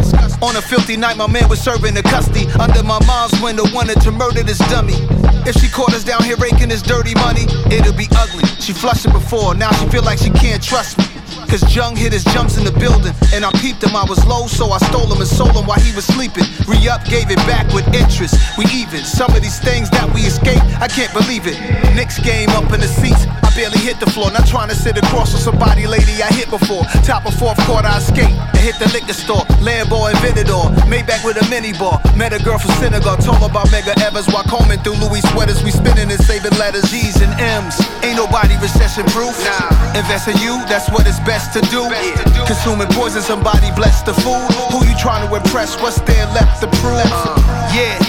[0.46, 2.48] On a filthy night, my man was serving the custody.
[2.60, 5.00] Under my mom's window, wanted to murder this dummy.
[5.46, 8.46] If she caught us down here raking this dirty money, it'll be ugly.
[8.60, 11.06] She flushed it before, now she feel like she can't trust me.
[11.52, 13.94] Cause Jung hit his jumps in the building, and I peeped him.
[13.94, 16.48] I was low, so I stole him and sold him while he was sleeping.
[16.64, 18.40] Re up, gave it back with interest.
[18.58, 19.04] We even.
[19.04, 21.60] Some of these things that we escape, I can't believe it.
[21.92, 23.28] Knicks game up in the seats.
[23.44, 24.32] I I barely hit the floor.
[24.32, 26.88] Not trying to sit across from somebody, lady I hit before.
[27.04, 29.44] Top of fourth quarter, I skate and hit the liquor store.
[29.60, 32.00] Lambo Aventador, Maybach with a mini bar.
[32.16, 35.60] Met a girl from Senegal, told her about Medgar Evers while combing through Louis sweaters.
[35.68, 37.76] We spinning and saving letters, G's and M's.
[38.08, 39.36] Ain't nobody recession proof.
[39.44, 40.00] Nah.
[40.00, 41.84] Invest in you, that's what it's best to do.
[41.92, 42.42] Best to do.
[42.48, 44.48] Consuming poison, somebody bless the food.
[44.72, 45.76] Who you trying to impress?
[45.84, 47.04] What's there left to prove?
[47.04, 47.36] Uh.
[47.76, 48.00] Yeah.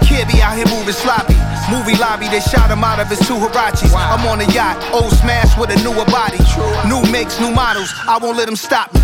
[0.00, 1.36] Kid be out here moving sloppy.
[1.68, 3.92] Movie lobby, they shot him out of his two Huaraches.
[3.92, 4.16] Wow.
[4.16, 6.40] I'm on a yacht, old smash with a newer body.
[6.56, 6.64] True.
[6.88, 9.00] New makes, new models, I won't let them stop me.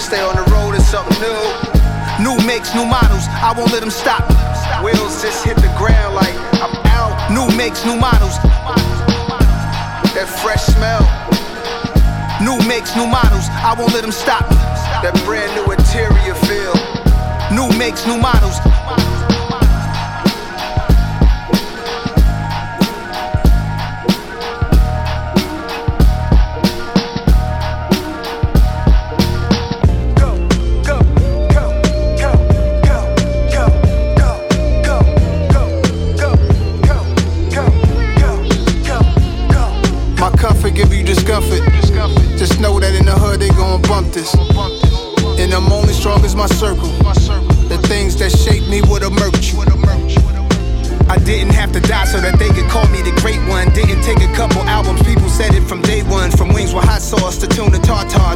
[0.00, 1.36] Stay on the road, it's something new.
[2.24, 4.36] New makes, new models, I won't let them stop me.
[4.80, 6.32] Wheels just hit the ground like
[6.64, 7.12] I'm out.
[7.28, 8.40] New makes, new models.
[10.16, 11.04] That fresh smell.
[12.40, 14.56] New makes, new models, I won't let them stop me.
[15.04, 16.72] That brand new interior feel.
[17.52, 18.56] New makes, new models.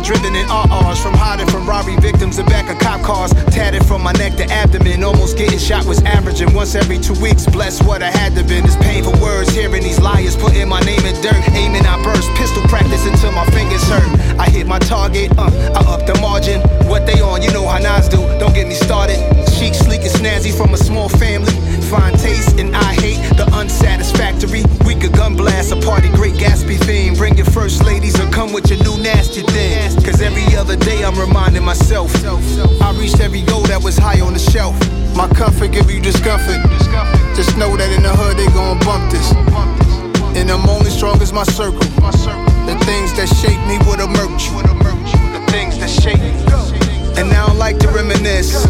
[0.06, 1.02] Driven in RRs.
[1.02, 3.32] From hiding from robbery victims and back of cop cars.
[3.50, 7.44] Tatted from my neck to abdomen, almost getting shot was averaging once every two weeks.
[7.46, 8.64] Bless what I had to been.
[8.64, 11.42] It's painful words, hearing these liars putting my name in dirt.
[11.50, 14.06] Aiming, I burst, pistol practice until my fingers hurt.
[14.38, 16.60] I hit my target, uh, I up the margin.
[16.86, 18.18] What they on, you know how Nas do.
[18.38, 19.18] Don't get me started.
[19.58, 21.65] Chic, sleek, and snazzy from a small family.
[21.90, 24.64] Fine taste, and I hate the unsatisfactory.
[24.84, 27.14] We could gun blast a party, great Gatsby theme.
[27.14, 29.94] Bring your first ladies or come with your new nasty thing.
[30.02, 32.10] Cause every other day I'm reminding myself.
[32.82, 34.74] I reached every goal that was high on the shelf.
[35.14, 36.58] My comfort give you discomfort.
[37.38, 39.30] Just know that in the hood they gon' bump this.
[40.34, 41.86] And I'm only strong as my circle.
[42.66, 44.50] The things that shape me would emerge.
[44.50, 46.34] The things that shape me.
[47.14, 48.64] And now I like to reminisce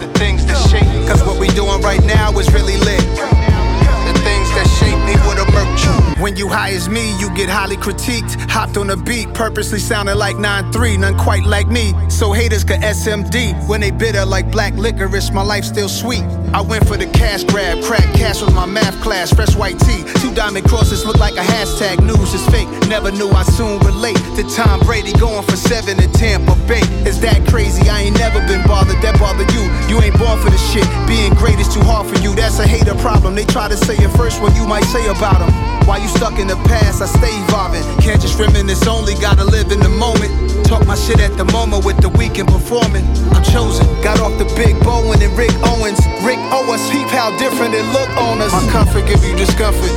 [0.00, 0.89] The things that shape.
[1.10, 3.00] Cause what we doing right now is really lit.
[3.00, 6.20] The things that shape me would emerge.
[6.20, 8.38] When you high as me, you get highly critiqued.
[8.48, 11.94] Hopped on a beat, purposely sounding like 9-3, none quite like me.
[12.08, 15.32] So haters could SMD when they bitter like black licorice.
[15.32, 16.22] My life still sweet.
[16.52, 20.02] I went for the cash grab, crack cash was my math class, fresh white tee.
[20.18, 22.02] Two diamond crosses look like a hashtag.
[22.04, 22.68] News is fake.
[22.88, 26.82] Never knew I soon relate to Tom Brady going for seven in Tampa Bay.
[27.06, 27.88] Is that crazy?
[27.88, 29.00] I ain't never been bothered.
[29.02, 29.62] That bother you?
[29.86, 30.86] You ain't born for the shit.
[31.06, 32.34] Being great is too hard for you.
[32.34, 33.34] That's a hater problem.
[33.36, 35.54] They try to say it first what you might say about them.
[35.86, 37.00] Why you stuck in the past?
[37.00, 37.82] I stay evolving.
[38.02, 40.49] Can't just reminisce only, gotta live in the moment.
[40.70, 43.02] Talk my shit at the moment with the Weeknd performing.
[43.34, 43.82] I'm chosen.
[44.06, 45.98] Got off the big Bowen and Rick Owens.
[46.22, 48.54] Rick Owens, peep how different it look on us.
[48.54, 49.90] My comfort give you discomfort.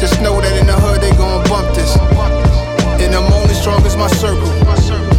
[0.00, 2.00] Just know that in the hood they gon' bump this.
[2.96, 4.48] And I'm only strong as my circle.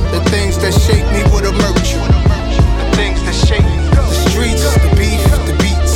[0.10, 1.94] The things that shape me would emerge.
[1.94, 3.86] The things that shape me.
[3.94, 5.94] The streets, the beef, the beats.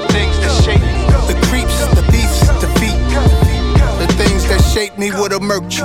[0.00, 1.12] The things that shape me.
[1.28, 2.96] The creeps, the beefs, the feet.
[4.00, 5.84] The things that shape me would emerge.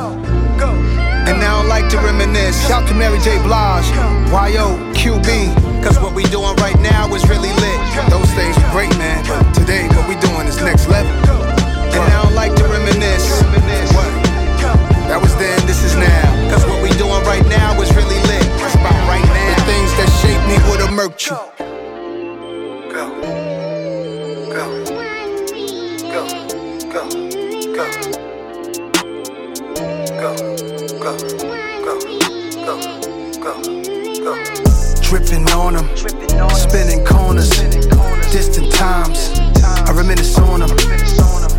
[1.29, 2.57] And I like to reminisce.
[2.67, 3.37] Shout to Mary J.
[3.43, 3.85] Blige,
[4.33, 5.53] YO, QB.
[5.83, 7.79] Cause what we doing right now is really lit.
[8.09, 9.23] Those things were great, man.
[9.27, 11.11] But today, what we doing is next level.
[11.93, 13.29] And I like to reminisce.
[13.93, 14.09] What?
[15.05, 16.49] That was then, this is now.
[16.49, 18.49] Cause what we doing right now is really lit.
[18.65, 19.53] It's about right now.
[19.53, 21.37] The things that shape me would emerge you.
[22.89, 23.05] Go.
[24.49, 24.65] Go.
[26.09, 26.25] Go.
[26.89, 27.05] Go.
[28.17, 28.19] Go
[30.19, 31.99] go, go, go,
[32.65, 32.75] go,
[33.39, 33.55] go,
[34.19, 34.33] go.
[35.01, 37.49] Dripping on them, spinning corners,
[38.31, 39.39] distant times.
[39.63, 40.69] I reminisce on them,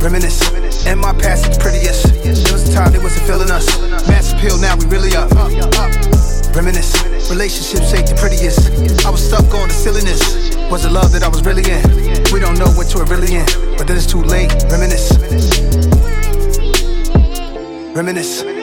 [0.01, 0.87] reminisce.
[0.87, 2.05] And my past is prettiest.
[2.23, 3.67] There was a time they wasn't feeling us.
[4.09, 5.31] Mass appeal, now we really up.
[6.55, 9.07] Reminisce, relationships ain't the prettiest.
[9.07, 10.55] I was stuck on the silliness.
[10.71, 11.83] Was it love that I was really in?
[12.33, 13.47] We don't know what to really in,
[13.79, 14.53] but then it's too late.
[14.71, 15.17] Reminisce.
[17.97, 18.60] Reminisce.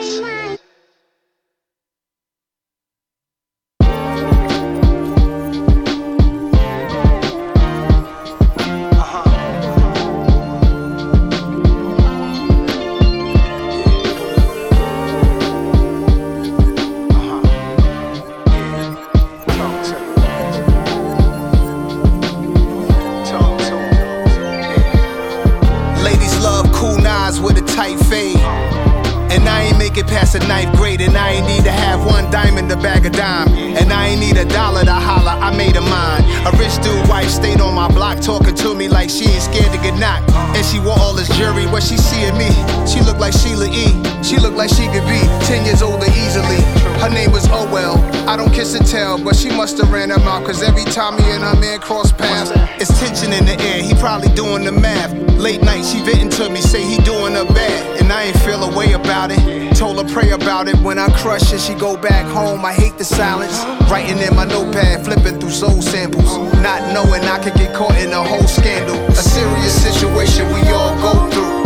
[60.58, 60.82] About it.
[60.84, 62.64] When I crush it, she go back home.
[62.64, 63.64] I hate the silence.
[63.90, 66.36] Writing in my notepad, flipping through soul samples.
[66.62, 68.96] Not knowing I could get caught in a whole scandal.
[69.08, 71.58] A serious situation we all go through.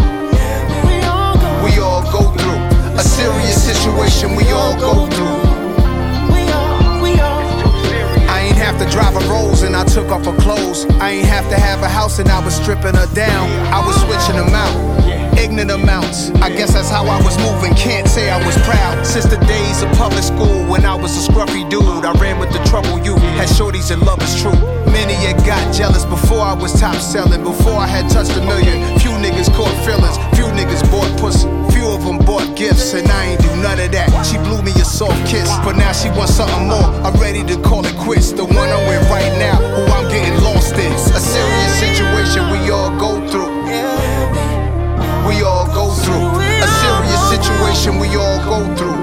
[1.65, 2.63] We all go through.
[2.99, 5.53] A serious situation we all go through.
[8.29, 10.87] I ain't have to drive a Rolls and I took off her clothes.
[11.01, 13.49] I ain't have to have a house and I was stripping her down.
[13.73, 15.12] I was switching them out.
[15.43, 16.31] Ignorant amounts.
[16.39, 17.75] I guess that's how I was moving.
[17.75, 19.05] Can't say I was proud.
[19.05, 22.53] Since the days of public school when I was a scruffy dude, I ran with
[22.53, 24.55] the trouble you had shorties and love is true.
[24.87, 27.43] Many had got jealous before I was top selling.
[27.43, 28.97] Before I had touched a million.
[29.01, 30.15] Few niggas caught feelings.
[30.39, 31.51] Few niggas bought pussy.
[31.75, 34.15] Few of them bought gifts, and I ain't do none of that.
[34.23, 36.87] She blew me a soft kiss, but now she wants something more.
[37.03, 38.31] I'm ready to call it quits.
[38.31, 40.93] The one I'm with right now, who I'm getting lost in.
[40.95, 43.42] A serious situation we all go through.
[45.33, 46.29] We all go through.
[46.61, 49.01] A serious situation we all go through.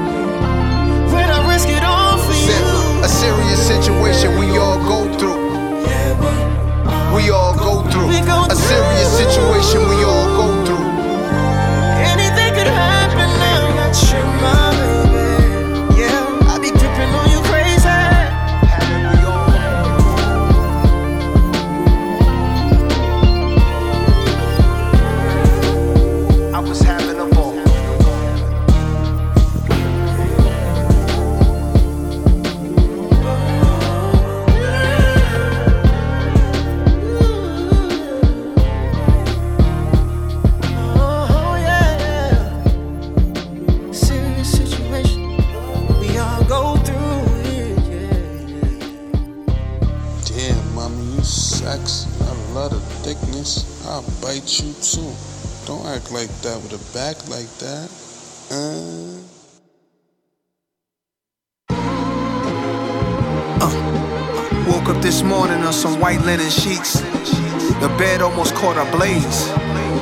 [1.09, 3.03] When I risk it all for you.
[3.03, 5.41] A serious situation we all go through.
[7.15, 8.09] We all go through.
[8.09, 9.98] A serious situation we
[66.29, 67.01] linen sheets.
[67.81, 69.47] The bed almost caught a blaze.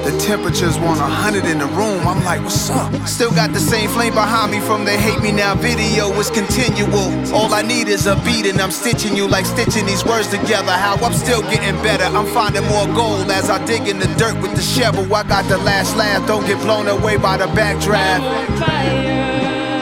[0.03, 2.05] The temperature's 100 in the room.
[2.05, 2.91] I'm like, what's up?
[3.07, 6.11] Still got the same flame behind me from the Hate Me Now video.
[6.19, 7.07] It's continual.
[7.33, 10.73] All I need is a beat, and I'm stitching you like stitching these words together.
[10.73, 12.03] How I'm still getting better.
[12.03, 15.05] I'm finding more gold as I dig in the dirt with the shovel.
[15.15, 16.27] I got the last laugh.
[16.27, 18.21] Don't get blown away by the backdraft.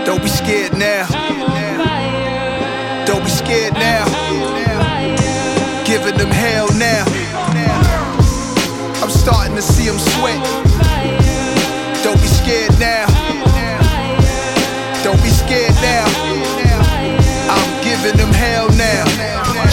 [0.06, 1.08] Don't be scared now.
[3.08, 4.45] Don't be scared now.
[5.96, 7.06] Giving them hell now.
[9.02, 10.44] I'm starting to see them sweat.
[12.04, 13.08] Don't be scared now.
[15.06, 16.04] Don't be scared now.
[17.48, 19.06] I'm giving them hell now.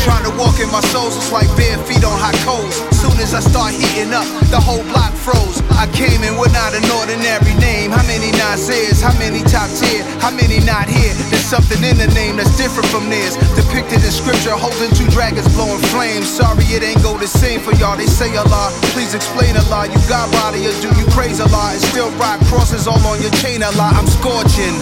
[0.05, 2.92] Trying to walk in my soul, it's like bare feet on hot coals.
[3.13, 5.61] Soon as I start heating up, the whole block froze.
[5.77, 7.93] I came in with not an ordinary name.
[7.93, 9.05] How many Nasirs?
[9.05, 10.01] How many top tier?
[10.17, 11.13] How many not here?
[11.29, 13.37] There's something in the name that's different from theirs.
[13.53, 16.25] Depicted in scripture, holding two dragons blowing flames.
[16.25, 18.01] Sorry, it ain't go the same for y'all.
[18.01, 18.73] They say a lot.
[18.97, 19.93] Please explain a lot.
[19.93, 21.77] You got body or do you praise a lot?
[21.77, 23.93] And still rock crosses all on your chain a lot.
[23.93, 24.73] I'm scorching,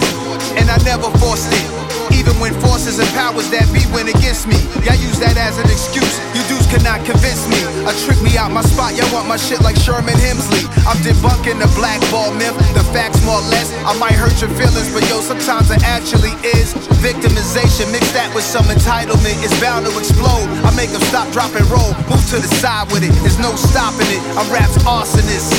[0.57, 1.91] and I never forced it.
[2.13, 5.65] Even when forces and powers that be went against me, y'all use that as an
[5.71, 6.19] excuse.
[6.35, 7.57] You dudes cannot convince me.
[7.87, 8.93] I trick me out my spot.
[8.93, 10.67] Y'all want my shit like Sherman Hemsley.
[10.85, 12.53] I'm debunking the blackball myth.
[12.77, 13.73] The facts more or less.
[13.87, 17.89] I might hurt your feelings, but yo, sometimes it actually is victimization.
[17.89, 19.41] Mix that with some entitlement.
[19.41, 20.45] It's bound to explode.
[20.61, 21.95] I make them stop, drop, and roll.
[22.05, 23.13] Move to the side with it.
[23.25, 24.21] There's no stopping it.
[24.37, 25.57] I'm rap's arsonist.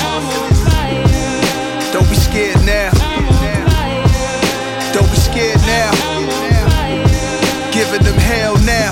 [1.90, 3.01] Don't be scared now.
[5.72, 5.92] Now.
[7.72, 8.90] Giving them hell now.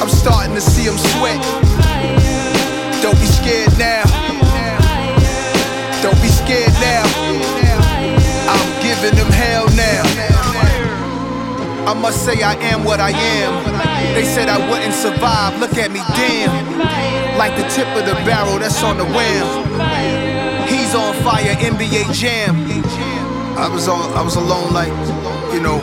[0.00, 1.40] I'm starting to see them sweat.
[3.00, 4.04] Don't be scared now.
[6.02, 7.04] Don't be scared now.
[8.52, 10.02] I'm giving them hell now.
[11.90, 13.52] I must say I am what I am.
[14.14, 15.58] They said I wouldn't survive.
[15.60, 16.52] Look at me, damn.
[17.38, 19.46] Like the tip of the barrel that's on the wham.
[20.68, 22.83] He's on fire, NBA Jam.
[23.56, 24.88] I was on, I was alone, like,
[25.54, 25.80] you know,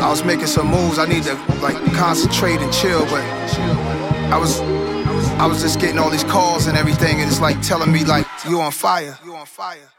[0.00, 0.98] I was making some moves.
[0.98, 3.22] I need to like concentrate and chill, but
[4.30, 4.60] I was,
[5.40, 8.26] I was just getting all these calls and everything, and it's like telling me like
[8.48, 9.18] you on fire.
[9.24, 9.90] You on fire.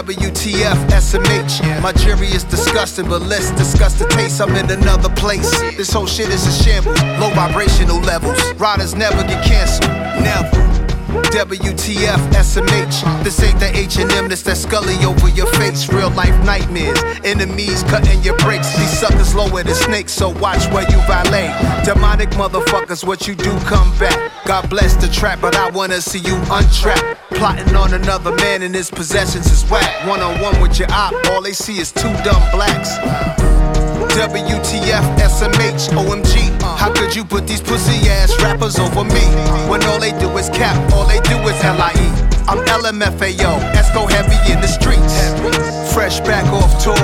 [0.00, 1.82] WTF, SMH.
[1.82, 4.40] My jury is disgusting, but let's discuss the taste.
[4.40, 5.50] I'm in another place.
[5.76, 6.98] This whole shit is a shambles.
[7.20, 8.38] Low vibrational levels.
[8.54, 9.90] Riders never get canceled.
[10.24, 10.56] Never.
[11.36, 13.24] WTF, SMH.
[13.24, 15.92] This ain't the H&M, this that Scully over your face.
[15.92, 16.98] Real life nightmares.
[17.22, 18.74] Enemies cutting your brakes.
[18.78, 21.52] These suckers lower than snakes, so watch where you violate.
[21.84, 24.32] Demonic motherfuckers, what you do, come back.
[24.46, 27.20] God bless the trap, but I wanna see you untrapped.
[27.40, 30.06] Plotting on another man and his possessions is whack.
[30.06, 32.98] One on one with your op, all they see is two dumb blacks.
[34.12, 36.62] WTF, SMH, OMG.
[36.62, 36.76] Uh.
[36.76, 39.24] How could you put these pussy ass rappers over me?
[39.70, 42.12] When all they do is cap, all they do is LIE.
[42.46, 45.09] I'm LMFAO, Esco heavy in the streets.
[46.00, 46.94] Fresh back off tour,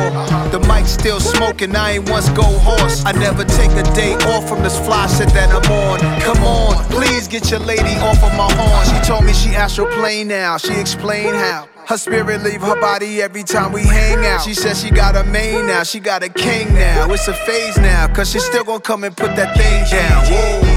[0.49, 1.77] the mic still smoking.
[1.77, 3.05] I ain't once go horse.
[3.05, 5.99] I never take a day off from this fly shit that I'm on.
[6.23, 8.87] Come on, please get your lady off of my horn.
[8.87, 10.57] She told me she astral plane now.
[10.57, 11.69] She explained how.
[11.87, 14.41] Her spirit leave her body every time we hang out.
[14.41, 17.13] She says she got a main now, she got a king now.
[17.13, 20.25] It's a phase now, cause she still gonna come and put that thing down.
[20.25, 20.76] Whoa.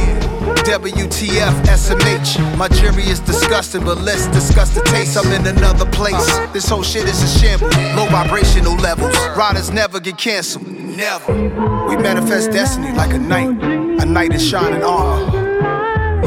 [0.63, 2.57] WTF, SMH.
[2.57, 5.17] My jury is disgusting, but let's discuss the taste.
[5.17, 6.27] I'm in another place.
[6.53, 7.75] This whole shit is a shambles.
[7.95, 9.15] Low vibrational levels.
[9.37, 10.67] Riders never get canceled.
[10.67, 11.33] Never.
[11.87, 13.61] We manifest destiny like a knight.
[14.01, 15.47] A knight in shining armor.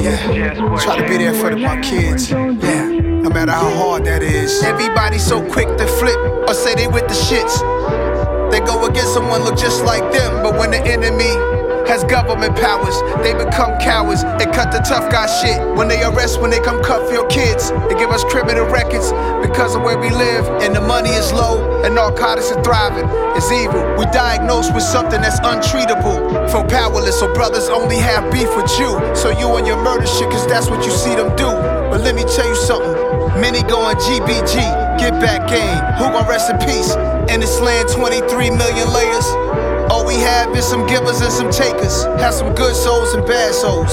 [0.00, 0.54] Yeah.
[0.78, 2.30] Try to be there for my kids.
[2.30, 2.88] Yeah.
[2.88, 4.62] No matter how hard that is.
[4.62, 6.18] Everybody so quick to flip
[6.48, 7.60] or say they with the shits.
[8.50, 11.30] They go against someone look just like them, but when the enemy
[11.86, 15.58] has government powers, they become cowards and cut the tough guy shit.
[15.76, 19.12] When they arrest, when they come cuff your kids, they give us criminal records
[19.46, 23.08] because of where we live, and the money is low, and narcotics are thriving.
[23.36, 23.82] It's evil.
[23.96, 26.50] We diagnosed with something that's untreatable.
[26.50, 28.92] For powerless, so brothers only have beef with you.
[29.14, 31.50] So you and your murder shit, cause that's what you see them do.
[31.90, 32.92] But let me tell you something.
[33.40, 34.54] Many going GBG,
[34.98, 35.78] get back game.
[35.98, 36.94] Who gon' rest in peace?
[37.32, 39.61] In this land, 23 million layers.
[39.90, 42.04] All we have is some givers and some takers.
[42.20, 43.92] Have some good souls and bad souls.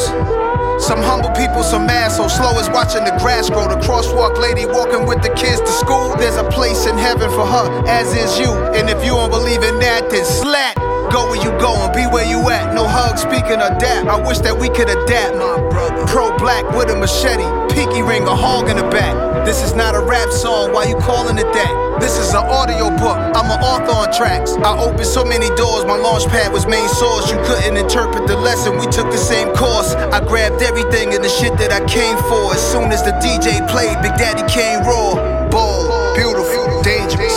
[0.84, 2.36] Some humble people, some assholes.
[2.36, 3.68] Slow as watching the grass grow.
[3.68, 6.16] The crosswalk lady walking with the kids to school.
[6.16, 8.52] There's a place in heaven for her, as is you.
[8.74, 10.76] And if you don't believe in that, then slat.
[11.12, 12.74] Go where you going, be where you at.
[12.74, 14.08] No hug, speaking of that.
[14.08, 16.06] I wish that we could adapt, my brother.
[16.06, 17.44] Pro black with a machete,
[17.80, 19.16] pinky ring, a hog in the back.
[19.46, 21.72] This is not a rap song, why you calling it that?
[22.04, 24.52] This is an audio book, I'm an author on tracks.
[24.60, 27.32] I opened so many doors, my launch pad was main source.
[27.32, 29.96] You couldn't interpret the lesson, we took the same course.
[29.96, 32.52] I grabbed everything and the shit that I came for.
[32.52, 35.16] As soon as the DJ played, Big Daddy Kane raw.
[35.48, 35.88] Bold,
[36.20, 37.36] beautiful, dangerous.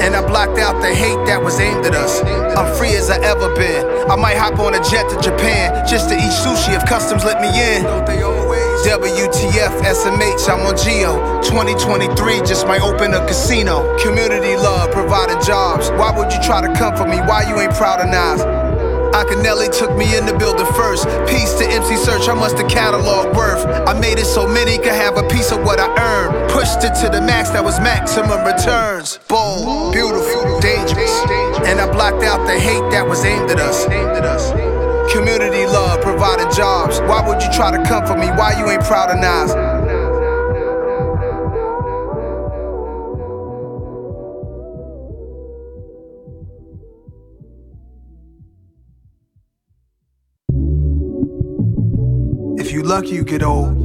[0.00, 2.24] And I blocked out the hate that was aimed at us.
[2.56, 3.84] I'm free as I ever been.
[4.10, 7.42] I might hop on a jet to Japan just to eat sushi if customs let
[7.44, 8.41] me in.
[8.82, 11.40] WTF, SMH, I'm on Geo.
[11.42, 13.96] 2023 just might open a casino.
[13.98, 15.90] Community love, providing jobs.
[15.90, 17.18] Why would you try to come for me?
[17.18, 18.42] Why you ain't proud of Nas?
[19.14, 21.06] Akinyele took me in the building first.
[21.28, 23.64] Peace to MC Serch, I must have catalog worth.
[23.86, 26.50] I made it so many could have a piece of what I earned.
[26.50, 29.20] Pushed it to the max, that was maximum returns.
[29.28, 31.12] Bold, beautiful, dangerous.
[31.68, 34.71] And I blocked out the hate that was aimed at us.
[35.10, 37.00] Community love, providing jobs.
[37.00, 38.28] Why would you try to come for me?
[38.28, 39.52] Why you ain't proud of Nas?
[52.58, 53.76] If you lucky, you get old.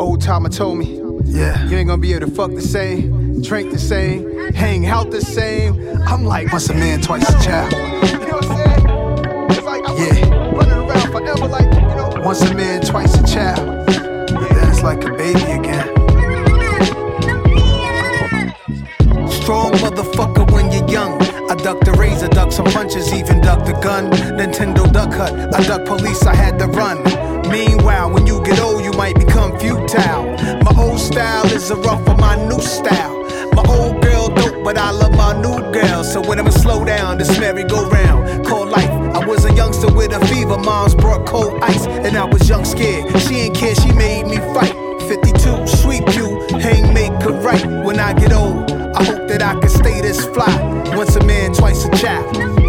[0.00, 3.70] Old timer told me, yeah, you ain't gonna be able to fuck the same, drink
[3.70, 5.78] the same, hang out the same.
[6.08, 8.13] I'm like, once a man, twice a child.
[9.96, 10.50] Yeah.
[10.50, 13.86] running around forever, like, you know, once a man, twice a child.
[13.88, 15.88] Then it's like a baby again.
[19.28, 21.20] Strong motherfucker when you're young.
[21.50, 24.10] I duck the razor, duck some punches, even duck the gun.
[24.10, 27.02] Nintendo Duck Hunt, I duck police, I had to run.
[27.50, 30.24] Meanwhile, when you get old, you might become futile.
[30.64, 33.22] My old style is a rough of my new style.
[33.52, 36.02] My old girl dope, but I love my new girl.
[36.02, 38.46] So when I'ma slow down, this merry-go-round.
[38.46, 38.93] Call life.
[39.34, 40.56] Was a youngster with a fever.
[40.56, 43.20] Moms brought cold ice, and I was young scared.
[43.22, 44.72] She ain't care, she made me fight.
[45.08, 47.66] 52, sweet you, hang make her right.
[47.84, 50.54] When I get old, I hope that I can stay this fly.
[50.94, 52.63] Once a man, twice a child.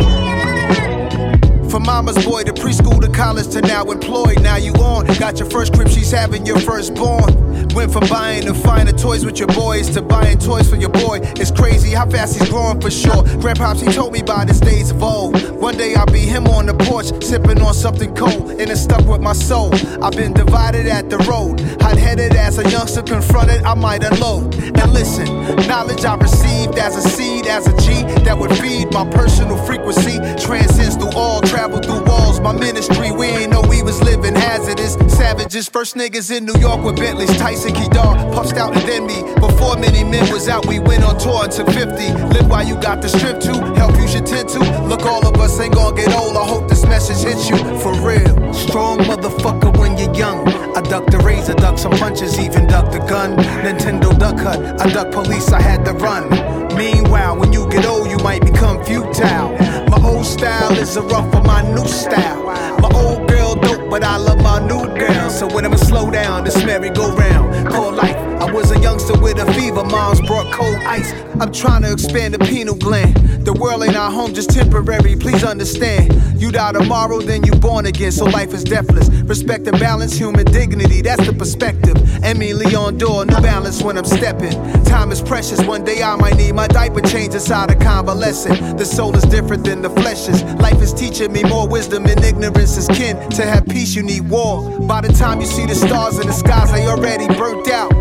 [1.86, 4.42] Mama's boy to preschool to college to now employed.
[4.42, 5.06] Now you on.
[5.20, 7.70] Got your first crib, she's having your firstborn.
[7.76, 11.20] Went from buying and finding toys with your boys to buying toys for your boy.
[11.36, 13.24] It's crazy how fast he's growing for sure.
[13.42, 15.40] Grandpops, he told me by this days of old.
[15.52, 19.06] One day I'll be him on the porch, sipping on something cold, and it's stuck
[19.06, 19.74] with my soul.
[20.04, 21.62] I've been divided at the road.
[21.82, 24.56] Hot headed as a youngster confronted, I might unload.
[24.56, 25.28] And listen,
[25.68, 30.18] knowledge I received as a seed, as a G that would feed my personal frequency.
[30.44, 32.40] Transcends through all, travel through walls.
[32.40, 34.94] My ministry, we ain't know we was living hazardous.
[35.14, 37.36] Savages, first niggas in New York with Bentleys.
[37.38, 39.22] Tyson Kedar, puffed out and then me.
[39.36, 42.14] Before many men was out, we went on tour to 50.
[42.34, 44.60] Live while you got the strip to, help you should tend to.
[44.84, 46.38] Look, all of us ain't gonna get old.
[46.38, 48.54] I hope this message hits you for real.
[48.54, 50.48] Strong motherfucker when you're young.
[50.76, 53.38] I duck the razor, duck some punches, even duck the gun.
[53.38, 56.30] Nintendo Duck Hunt, I duck police, I had to run.
[56.76, 59.85] Meanwhile, when you get old, you might become futile.
[60.06, 62.44] Old style is a rough for my new style.
[62.80, 65.30] My old girl dope, but I love my new girl.
[65.32, 67.68] So when I'ma slow down, this merry-go-round.
[67.68, 68.25] Call life.
[68.56, 71.12] Was a youngster with a fever, moms brought cold ice.
[71.42, 73.14] I'm trying to expand the pineal gland.
[73.46, 76.42] The world ain't our home, just temporary, please understand.
[76.42, 79.10] You die tomorrow, then you born again, so life is deathless.
[79.10, 81.96] Respect and balance, human dignity, that's the perspective.
[82.24, 84.54] Aimé Leon Dore, new balance when I'm stepping.
[84.86, 88.78] Time is precious, one day I might need my diaper change inside a convalescent.
[88.78, 90.44] The soul is different than the flesh is.
[90.62, 93.18] Life is teaching me more wisdom and ignorance is kin.
[93.32, 94.80] To have peace, you need war.
[94.88, 97.92] By the time you see the stars in the skies, they already burnt out.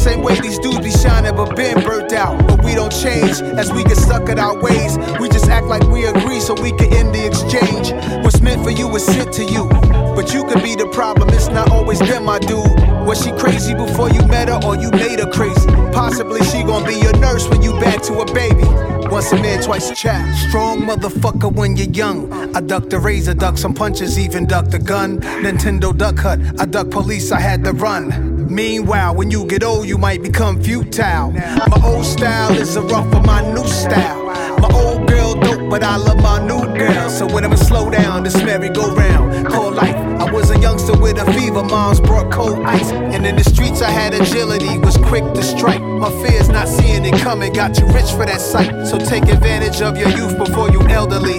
[0.00, 2.46] Same way these dudes be shining, but been burnt out.
[2.48, 4.96] But we don't change as we get stuck in our ways.
[5.20, 7.92] We just act like we agree so we can end the exchange.
[8.24, 9.68] What's meant for you is sent to you.
[10.16, 12.64] But you could be the problem, it's not always them, my dude.
[13.06, 15.66] Was she crazy before you met her, or you made her crazy?
[15.92, 18.64] Possibly she gon' be your nurse when you back to a baby.
[19.10, 20.34] Once a man, twice a child.
[20.48, 22.32] Strong motherfucker when you're young.
[22.56, 25.20] I duck the razor, duck some punches, even duck the gun.
[25.20, 28.39] Nintendo Duck Hunt, I duck police, I had to run.
[28.50, 31.30] Meanwhile, when you get old, you might become futile.
[31.30, 34.26] My old style is a rough for my new style.
[34.58, 37.08] My old girl dope, but I love my new girl.
[37.10, 39.46] So when I'ma slow down, this merry-go-round.
[39.46, 39.94] Call life.
[39.94, 42.90] I was a youngster with a fever, moms brought cold ice.
[42.90, 45.80] And in the streets, I had agility, was quick to strike.
[45.80, 48.84] My fears not seeing it coming, got you rich for that sight.
[48.88, 51.38] So take advantage of your youth before you elderly.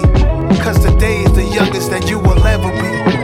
[0.62, 3.21] Cause today is the youngest that you will ever be.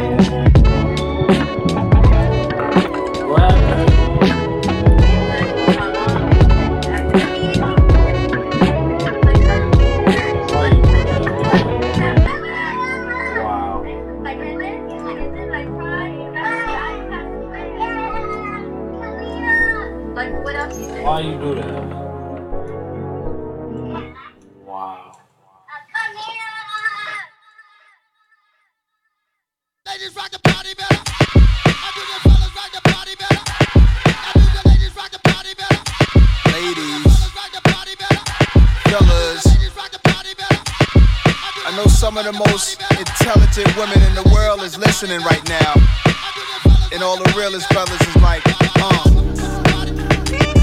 [45.00, 45.74] Listening right now.
[46.90, 48.42] And all the realest brothers is like,
[48.78, 49.10] uh.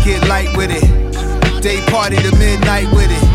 [0.04, 1.62] Get light with it.
[1.62, 3.35] Day party to midnight with it.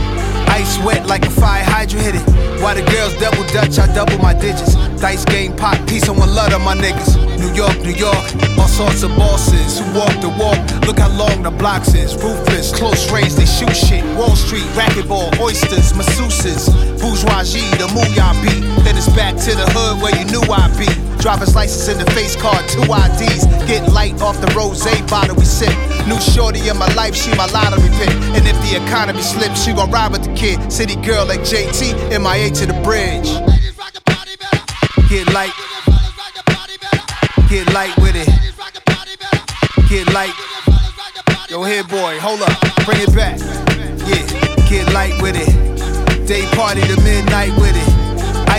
[0.61, 2.61] Ice wet like a fire hydrant hit it.
[2.61, 4.77] While the girls double dutch, I double my digits.
[5.01, 7.17] Dice game, pop, peace, and one love of my niggas.
[7.41, 8.21] New York, New York,
[8.61, 10.61] all sorts of bosses who walk the walk.
[10.85, 12.13] Look how long the blocks is.
[12.13, 14.05] Ruthless, close range, they shoot shit.
[14.21, 16.69] Wall Street, racquetball, oysters, masseuses.
[17.01, 18.61] Bourgeoisie, the mooyah beat.
[18.85, 20.93] Then it's back to the hood where you knew I'd be.
[21.23, 23.49] Driver's license in the face card, two IDs.
[23.65, 25.73] Get light off the rose bottle we sip.
[26.09, 28.11] New shorty in my life, she my lottery pick.
[28.37, 30.73] And if the economy slips, she gon' ride with the kid.
[30.73, 33.29] City girl like JT, MIA to the bridge.
[35.09, 35.53] Get light.
[37.49, 38.29] Get light with it.
[39.89, 40.35] Get light.
[41.51, 43.41] Yo, here, boy, hold up, bring it back.
[44.07, 46.27] Yeah, get light with it.
[46.29, 47.90] Day party to midnight with it.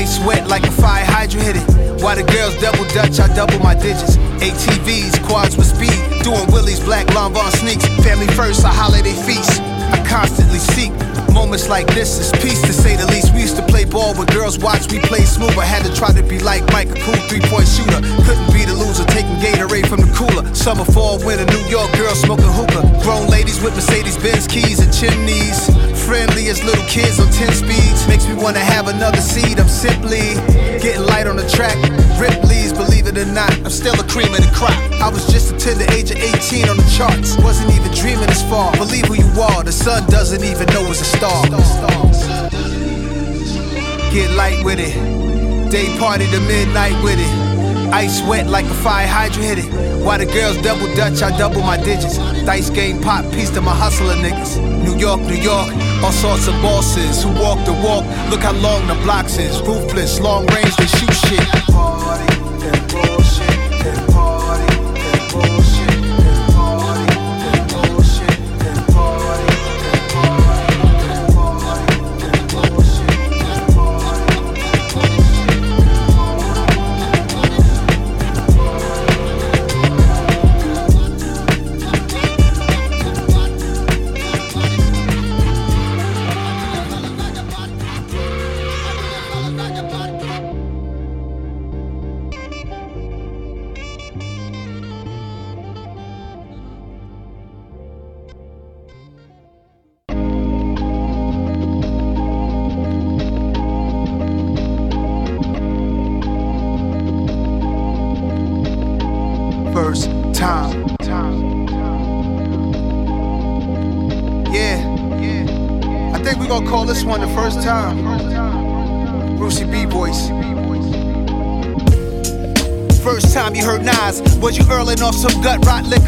[0.02, 2.02] Ice wet like a fire hydrant hit it.
[2.02, 4.18] While the girls double dutch, I double my digits.
[4.42, 5.94] ATVs, quads with speed.
[6.24, 7.86] Doing willies, black Lanvin sneaks.
[8.04, 9.62] Family first, a holiday feast.
[9.62, 10.92] I constantly seek
[11.32, 13.34] moments like this is peace to say the least.
[13.34, 15.58] We used to play ball with girls, watch we play smooth.
[15.58, 18.00] I had to try to be like Mike, a cool three point shooter.
[18.26, 20.44] Couldn't be the loser, taking Gatorade from the cooler.
[20.54, 22.84] Summer, fall, winter, New York girls smoking hookah.
[23.04, 25.70] Grown ladies with Mercedes Benz keys and chimneys.
[26.06, 28.08] Friendly as little kids on 10 speeds.
[28.08, 29.60] Makes me wanna have another seed.
[29.60, 30.36] I'm simply
[30.80, 31.76] getting light on the track.
[32.20, 34.78] Ripley's, believe it or not, I'm still a cream of the crop.
[35.02, 37.38] I was just until the age of 18 on the charts.
[37.38, 38.72] Wasn't even dreaming this far.
[38.78, 41.42] Believe who you are, the sun doesn't even know it's a star.
[44.12, 44.94] Get light with it.
[45.72, 47.32] Day party to midnight with it.
[47.94, 49.70] Ice wet like a fire hydrant hit it.
[50.04, 52.18] While the girls double dutch, I double my digits.
[52.46, 54.58] Dice game pop, piece to my hustler niggas.
[54.84, 55.70] New York, New York,
[56.04, 58.06] all sorts of bosses who walk the walk.
[58.30, 59.62] Look how long the blocks is.
[59.62, 61.48] Ruthless, long range, they shoot shit.
[61.72, 62.40] Party
[62.92, 63.51] bullshit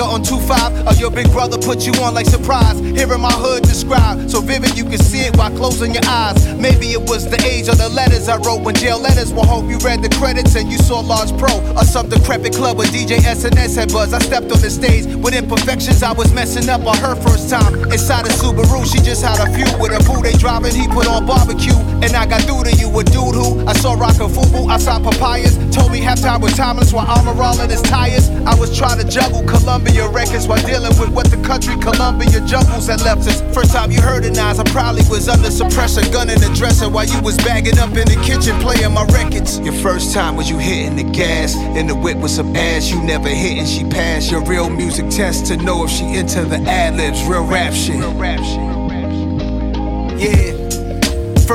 [0.04, 0.73] liquor on 2-5?
[1.14, 2.80] Big brother put you on like surprise?
[2.80, 6.42] Hearing my hood described, so vivid you can see it while closing your eyes.
[6.56, 9.70] Maybe it was the age of the letters I wrote when jail letters will hope
[9.70, 13.22] you read the credits and you saw Large Pro or some decrepit club where DJ
[13.22, 14.12] SNS had buzz.
[14.12, 17.76] I stepped on the stage with imperfections, I was messing up on her first time.
[17.94, 21.08] Inside a Subaru, she just had a few with a boo they driving, he put
[21.08, 21.78] on barbecue.
[22.02, 25.00] And I got through to you, a dude who I saw rockin' fubu I saw
[25.00, 25.56] papayas.
[25.74, 28.30] Told me halftime was timeless while armor all in his tires.
[28.46, 32.88] I was trying to juggle Columbia records while dealing with what the country Columbia jungles
[32.88, 33.42] had left us.
[33.54, 36.90] First time you heard it, Nas, I probably was under suppressor, gun in the dresser
[36.90, 39.60] while you was bagging up in the kitchen playing my records.
[39.60, 43.02] Your first time was you hitting the gas in the whip with some ass you
[43.04, 46.58] never hit and she passed your real music test to know if she into the
[46.70, 47.96] ad libs, real rap shit.
[47.96, 48.73] Yeah.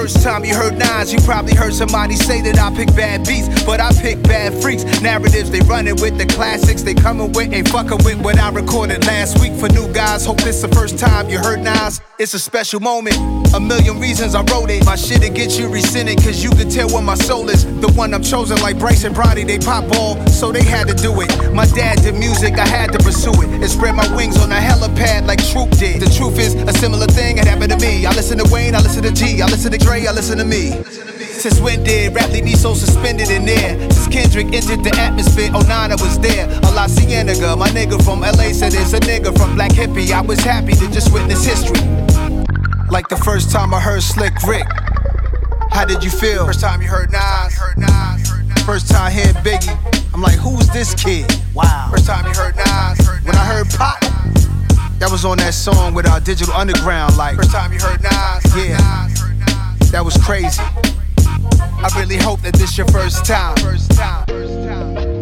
[0.01, 3.49] First time you heard Nas, you probably heard somebody say that I pick bad beats,
[3.64, 4.84] but I pick bad freaks.
[5.03, 9.05] Narratives they running with the classics, they coming with, ain't fucking with what I recorded
[9.05, 10.24] last week for new guys.
[10.24, 12.01] Hope this the first time you heard Nas.
[12.20, 13.16] It's a special moment.
[13.55, 14.84] A million reasons I wrote it.
[14.84, 17.64] My shit'll get you rescinded, cause you can tell where my soul is.
[17.80, 20.94] The one I'm chosen, like Bryce and Bronny, they pop ball, so they had to
[20.94, 21.30] do it.
[21.55, 23.49] My dad did music, I had to pursue it.
[23.49, 26.01] And spread my wings on a helipad like Troop did.
[26.01, 28.05] The truth is, a similar thing had happened to me.
[28.05, 30.44] I listen to Wayne, I listen to G, I listen to Dre, I listen to
[30.44, 30.82] me.
[31.38, 33.78] Since when did rap need so suspended in there?
[33.90, 36.46] Since Kendrick entered the atmosphere, 09 I was there.
[36.49, 40.12] A La Cienega, my nigga from LA said it's a nigga from Black Hippy.
[40.12, 41.78] I was happy to just witness history.
[42.91, 44.66] Like the first time I heard Slick Rick.
[45.70, 46.47] How did you feel?
[46.47, 47.59] First time you heard Nas.
[48.64, 50.14] First time hearing Biggie.
[50.14, 51.30] I'm like, who's this kid?
[51.55, 51.89] Wow.
[51.91, 52.99] First time you heard Nas.
[53.24, 54.01] When I heard Pac,
[54.99, 57.16] that was on that song with our Digital Underground.
[57.16, 58.57] Like, first time you heard Nas.
[58.57, 59.09] Yeah.
[59.91, 60.61] That was crazy.
[60.61, 63.57] I really hope that this your first time.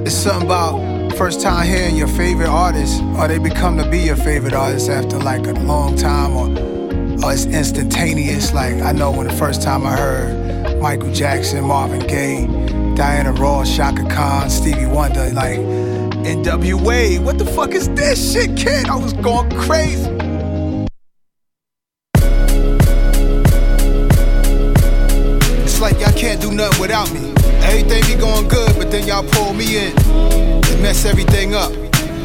[0.06, 4.16] It's something about first time hearing your favorite artist, or they become to be your
[4.16, 6.75] favorite artist after like a long time, or,
[7.22, 8.52] or it's instantaneous.
[8.52, 12.46] Like I know when the first time I heard Michael Jackson, Marvin Gaye,
[12.94, 17.22] Diana Ross, Chaka Khan, Stevie Wonder, like NWA.
[17.22, 18.88] What the fuck is this shit, kid?
[18.88, 20.10] I was going crazy.
[25.62, 27.32] It's like y'all can't do nothing without me.
[27.62, 31.72] Everything be going good, but then y'all pull me in and mess everything up.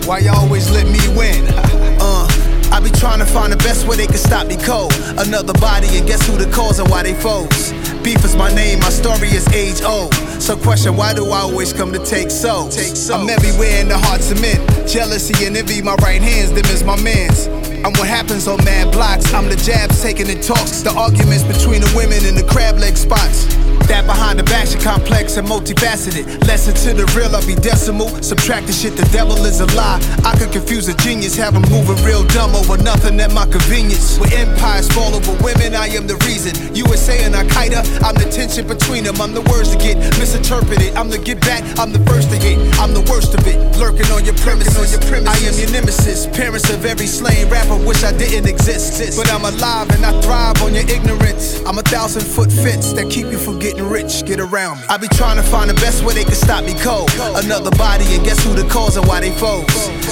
[0.06, 1.46] Why y'all always let me win?
[2.00, 4.94] uh, I be trying to find the best way they can stop me cold.
[5.18, 7.74] Another body, and guess who the cause and why they foes?
[8.02, 10.14] Beef is my name, my story is age old.
[10.42, 12.70] So question, why do I always come to take so?
[13.14, 14.58] I'm everywhere in the hearts of men.
[14.88, 17.48] Jealousy and envy, my right hands, them is my mans.
[17.84, 19.34] I'm what happens on mad blocks.
[19.34, 22.96] I'm the jabs taking the talks, the arguments between the women in the crab leg
[22.96, 23.50] spots.
[23.90, 26.48] That behind the back, complex and multifaceted.
[26.48, 28.08] Lesson to the real, I'll be decimal.
[28.22, 30.00] Subtract the shit, the devil is a lie.
[30.24, 34.20] I could confuse a genius, have him moving real dumb over nothing at my convenience.
[34.20, 36.54] With empires fall over women, I am the reason.
[36.76, 39.20] USA and Al Qaeda, I'm the tension between them.
[39.20, 40.96] I'm the words to get misinterpreted.
[40.96, 42.62] I'm the get back, I'm the first to hit.
[42.78, 43.58] I'm the worst of it.
[43.82, 44.78] Lurking on your premises.
[44.78, 45.34] On your premises.
[45.34, 46.28] I am your nemesis.
[46.32, 49.18] Parents of every slain rapper wish I didn't exist.
[49.18, 51.62] But I'm alive and I thrive on your ignorance.
[51.66, 54.26] I'm a thousand foot fence that keep you from getting rich.
[54.26, 54.88] Get around me.
[54.90, 57.12] I be trying to find the best way they can stop me cold.
[57.36, 59.66] Another body, and guess who the cause and why they foes?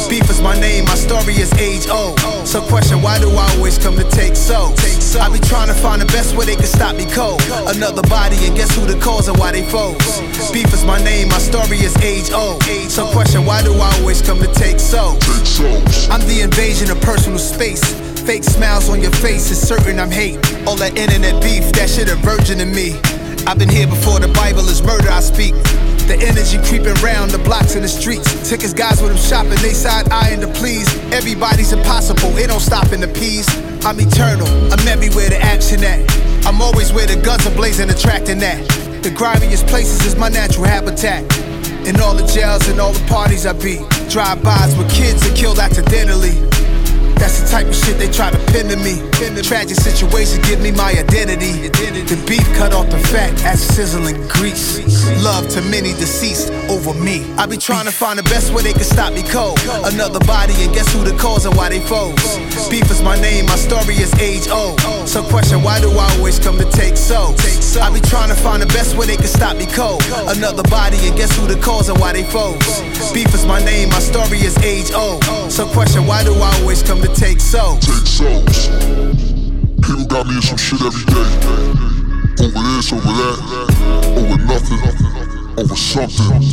[0.07, 2.19] Beef is my name, my story is age old.
[2.47, 4.73] So question, why do I always come to take so?
[5.19, 7.41] I be trying to find the best way they can stop me cold.
[7.67, 9.97] Another body, and guess who the cause and why they foes?
[10.51, 12.63] Beef is my name, my story is age old.
[12.89, 15.17] So question, why do I always come to take so?
[16.09, 17.83] I'm the invasion of personal space.
[18.21, 20.37] Fake smiles on your face is certain I'm hate.
[20.67, 22.93] All that internet beef, that shit a virgin to me.
[23.49, 25.57] I've been here before the Bible is murder I speak.
[26.05, 28.29] The energy creeping round the blocks and the streets.
[28.47, 30.87] Tickets guys with them shopping, they side eyeing to please.
[31.11, 33.49] Everybody's impossible, it don't stop in the peas.
[33.85, 36.05] I'm eternal, I'm everywhere the action at.
[36.45, 38.61] I'm always where the guns are blazing, attracting that.
[39.01, 41.25] The grimiest places is my natural habitat.
[41.87, 43.79] In all the jails and all the parties I be.
[44.09, 46.37] Drive-bys with kids that killed accidentally.
[47.19, 49.03] That's the type of shit they try to pin to me.
[49.43, 51.67] Tragic situations give me my identity.
[51.67, 54.79] The beef cut off the fat as sizzling grease.
[55.23, 57.25] Love to many deceased over me.
[57.35, 59.59] I be trying to find the best way they can stop me cold.
[59.85, 62.15] Another body, and guess who the cause and why they foes?
[62.69, 64.79] Beef is my name, my story is age old.
[65.07, 67.35] So question, why do I always come to take so?
[67.81, 70.03] I be trying to find the best way they can stop me cold.
[70.29, 72.81] Another body, and guess who the cause and why they foes?
[73.13, 75.23] Beef is my name, my story is age old.
[75.51, 77.79] So question, why do I always come to take souls?
[77.85, 78.67] Take souls.
[79.81, 81.29] People got got me in some shit every day.
[82.43, 83.37] Over this, over that,
[84.17, 84.79] over nothing,
[85.59, 86.43] over something.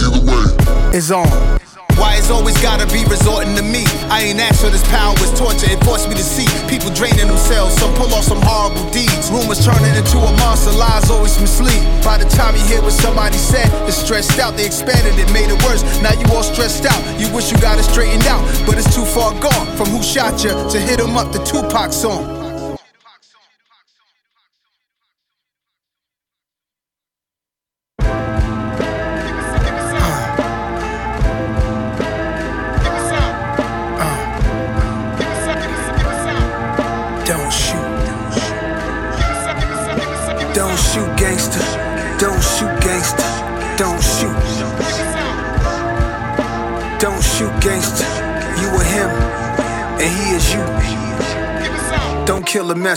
[0.00, 1.67] Either way, It's on.
[1.98, 3.82] Why it's always gotta be resorting to me?
[4.06, 5.70] I ain't asked for this power, it's torture.
[5.70, 7.74] It forced me to see people draining themselves.
[7.80, 9.30] Some pull off some horrible deeds.
[9.32, 11.80] Rumors turning into a monster, lies always mislead.
[12.04, 14.56] By the time you hear what somebody said, it's stressed out.
[14.56, 15.82] They expanded it, made it worse.
[16.04, 17.00] Now you all stressed out.
[17.16, 19.66] You wish you got it straightened out, but it's too far gone.
[19.76, 22.37] From who shot you to hit hit 'em up, the Tupac song.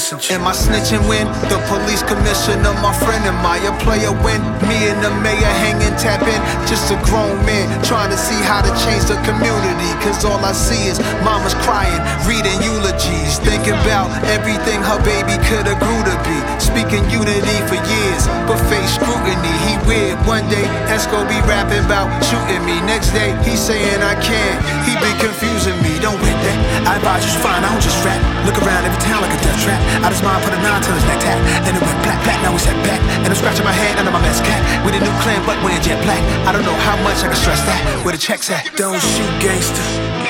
[0.02, 0.34] Messenger.
[0.34, 4.90] Am I snitching when the police commissioner, my friend, am I a player when me
[4.90, 6.42] and the mayor hanging tapping?
[6.66, 9.92] Just a grown man trying to see how to change the community.
[10.02, 15.78] Cause all I see is mamas crying, reading eulogies, thinking about everything her baby could've
[15.78, 16.38] grew to be.
[16.58, 19.54] Speaking unity for years, but face scrutiny.
[19.70, 20.18] He weird.
[20.26, 22.82] One day, Esco be rapping about shooting me.
[22.90, 24.58] Next day, he saying I can't.
[24.90, 26.02] He be confusing me.
[26.02, 26.58] Don't wait that.
[26.90, 28.18] I advise you fine, I don't just rap.
[28.50, 29.91] Look around every town like a death trap.
[30.00, 31.40] Out his mind, put a nine till his neck tap.
[31.68, 33.04] Then it went black, black, now we set back.
[33.22, 34.64] And I'm scratching my head under my best cap.
[34.88, 36.24] With a new clan, but wearing jet black.
[36.48, 37.82] I don't know how much I can stress that.
[38.08, 38.66] Where the checks at?
[38.80, 39.86] Don't shoot gangster.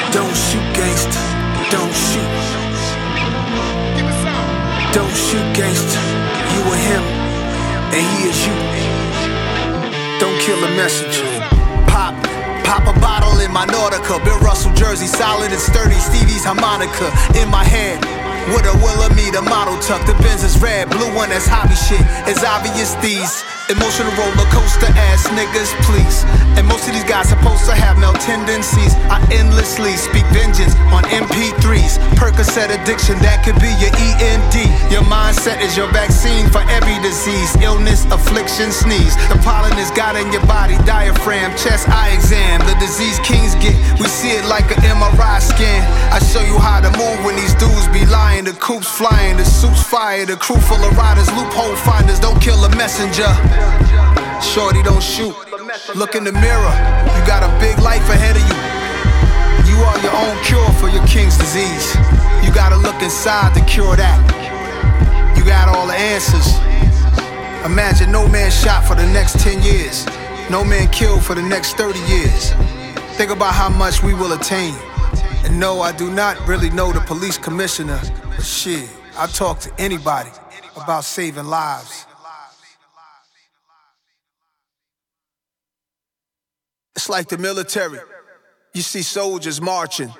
[0.09, 1.21] Don't shoot gangster.
[1.69, 2.31] Don't shoot.
[4.91, 6.03] Don't shoot gangster.
[6.51, 7.03] You or him,
[7.95, 8.55] and he is you.
[10.19, 11.23] Don't kill a messenger.
[11.87, 12.13] Pop,
[12.67, 14.23] pop a bottle in my Nautica.
[14.25, 15.95] Bill Russell jersey, solid and sturdy.
[15.95, 17.07] Stevie's harmonica
[17.39, 18.03] in my hand.
[18.49, 22.01] With a Wilhelmina model tuck, the Benz is red, blue one that's hobby shit.
[22.25, 26.27] It's obvious these emotional roller coaster ass niggas, please.
[26.59, 28.93] And most of these guys supposed to have no tendencies.
[29.07, 31.95] I endlessly speak vengeance on MP3s.
[32.19, 34.55] Percocet addiction, that could be your END.
[34.91, 39.15] Your mindset is your vaccine for every disease, illness, affliction, sneeze.
[39.31, 42.59] The pollen is got in your body, diaphragm, chest, eye exam.
[42.67, 45.81] The disease kings get, we see it like an MRI scan.
[46.11, 48.43] I show you how to move when these dudes be lying.
[48.43, 52.19] The coops flying, the suits fire, the crew full of riders, loophole finders.
[52.19, 53.31] Don't kill a messenger.
[54.41, 55.35] Shorty, don't shoot.
[55.95, 56.73] Look in the mirror.
[57.15, 58.57] You got a big life ahead of you.
[59.71, 61.95] You are your own cure for your king's disease.
[62.43, 64.19] You gotta look inside to cure that.
[65.37, 66.61] You got all the answers.
[67.65, 70.07] Imagine no man shot for the next 10 years,
[70.49, 72.51] no man killed for the next 30 years.
[73.17, 74.73] Think about how much we will attain.
[75.45, 77.99] And no, I do not really know the police commissioner.
[78.41, 80.31] Shit, I talk to anybody
[80.75, 82.07] about saving lives.
[86.95, 87.99] It's like the military.
[88.73, 90.13] You see soldiers marching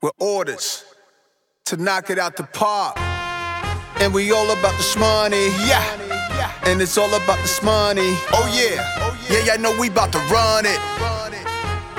[0.00, 0.84] with orders
[1.66, 2.98] to knock it out the park.
[4.00, 5.84] And we all about the money, yeah.
[6.64, 8.16] And it's all about the money.
[8.32, 9.52] Oh yeah, yeah, yeah.
[9.54, 10.80] I know we about to run it,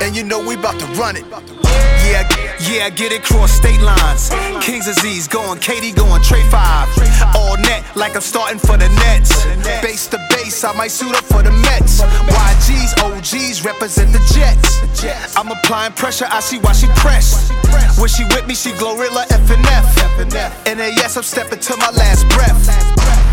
[0.02, 1.63] and you know we about to run it.
[2.04, 2.28] Yeah,
[2.60, 4.30] yeah, get it cross state lines.
[4.62, 7.36] King's Disease going, KD going, Trey 5.
[7.36, 9.46] All net, like I'm starting for the Nets.
[9.82, 12.02] Base to base, I might suit up for the Mets.
[12.02, 14.82] YGs, OGs represent the Jets.
[15.36, 17.52] I'm applying pressure, I see why she pressed.
[18.00, 19.84] When she with me, she Glorilla FNF.
[20.66, 23.33] NAS, I'm stepping to my last breath.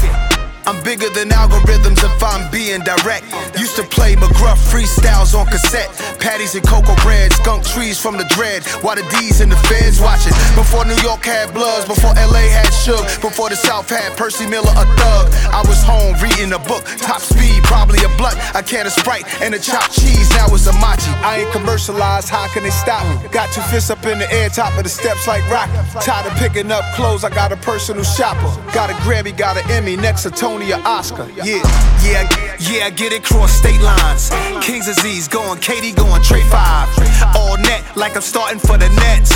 [0.71, 3.27] I'm bigger than algorithms if I'm being direct.
[3.59, 5.91] Used to play McGruff freestyles on cassette.
[6.21, 8.63] Patties and cocoa bread, skunk trees from the dread.
[8.79, 10.31] While the D's and the feds watching.
[10.55, 14.71] Before New York had Bloods, before LA had Suge, before the South had Percy Miller,
[14.71, 15.35] a thug.
[15.51, 19.27] I was home reading a book, top speed, probably a blunt, a can of Sprite,
[19.43, 20.31] and a chopped cheese.
[20.39, 21.11] Now it's a machi.
[21.27, 23.27] I ain't commercialized, how can they stop me?
[23.35, 25.67] Got two fists up in the air, top of the steps like rock.
[25.99, 28.55] Tired of picking up clothes, I got a personal shopper.
[28.71, 31.29] Got a Grammy, got an Emmy, next to Tony or Oscar.
[31.37, 31.65] Yeah,
[32.05, 32.29] yeah,
[32.61, 34.31] yeah, I get it cross state lines.
[34.61, 37.35] King's Disease going, KD going, Trey 5.
[37.37, 39.33] All net, like I'm starting for the Nets.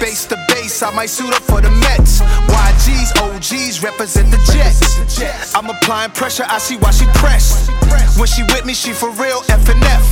[0.00, 2.20] Base to base, I might suit up for the Mets.
[2.20, 5.54] YGs, OGs represent the Jets.
[5.54, 7.70] I'm applying pressure, I see why she pressed.
[8.18, 10.04] When she with me, she for real, FNF.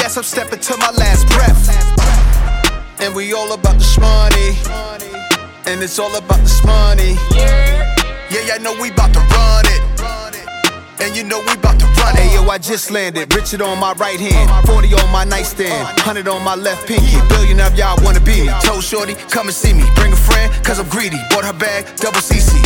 [0.00, 1.60] yes, I'm stepping to my last breath.
[3.00, 4.56] And we all about the money.
[5.66, 7.16] And it's all about the money.
[7.34, 7.89] Yeah,
[8.30, 9.80] yeah, I know we about to run it.
[11.00, 12.16] And you know we about to front.
[12.18, 13.34] Ayo, I just landed.
[13.34, 15.72] Richard on my right hand, 40 on my nightstand,
[16.04, 17.16] 100 on my left pinky.
[17.28, 18.52] Billion of y'all wanna be me.
[18.62, 19.84] Told Shorty, come and see me.
[19.96, 21.16] Bring a friend, cause I'm greedy.
[21.30, 22.60] Bought her bag, double CC.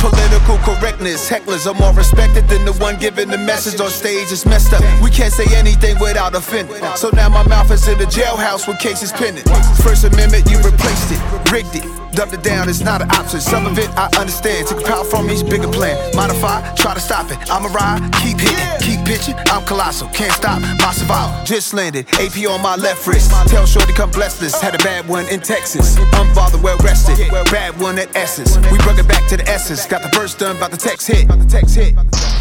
[0.00, 4.30] Political correctness, hecklers are more respected than the one giving the message on stage.
[4.30, 4.82] It's messed up.
[5.02, 6.82] We can't say anything without offending.
[6.96, 9.44] So now my mouth is in the jailhouse with cases pending.
[9.82, 12.01] First Amendment, you replaced it, rigged it.
[12.12, 13.40] Dumped it down, it's not an option.
[13.40, 14.68] Some of it I understand.
[14.68, 15.96] Took power from each bigger plan.
[16.14, 17.38] Modify, try to stop it.
[17.50, 19.34] I'm a ride, keep hitting, keep pitching.
[19.46, 21.44] I'm colossal, can't stop my survival.
[21.44, 23.30] Just landed, AP on my left wrist.
[23.48, 24.60] Tell Shorty come bless this.
[24.60, 25.96] Had a bad one in Texas.
[25.96, 27.18] Unbothered, well rested.
[27.50, 28.56] Bad one at Essence.
[28.70, 29.86] We brought it back to the essence.
[29.86, 31.28] Got the verse done, about the text hit.
[31.28, 31.94] By the text hit.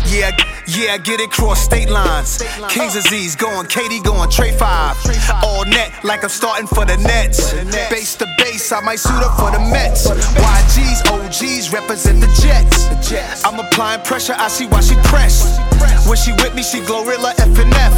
[0.08, 0.32] Yeah,
[0.68, 2.42] yeah, I get it cross state lines.
[2.70, 4.98] King's Disease going, KD going, Trey 5.
[5.44, 7.54] All net like I'm starting for the Nets.
[7.90, 10.08] Base to base, I might suit up for the Mets.
[10.10, 13.44] YGs, OGs represent the Jets.
[13.44, 15.60] I'm applying pressure, I see why she pressed.
[16.08, 17.92] When she with me, she Glorilla FNF.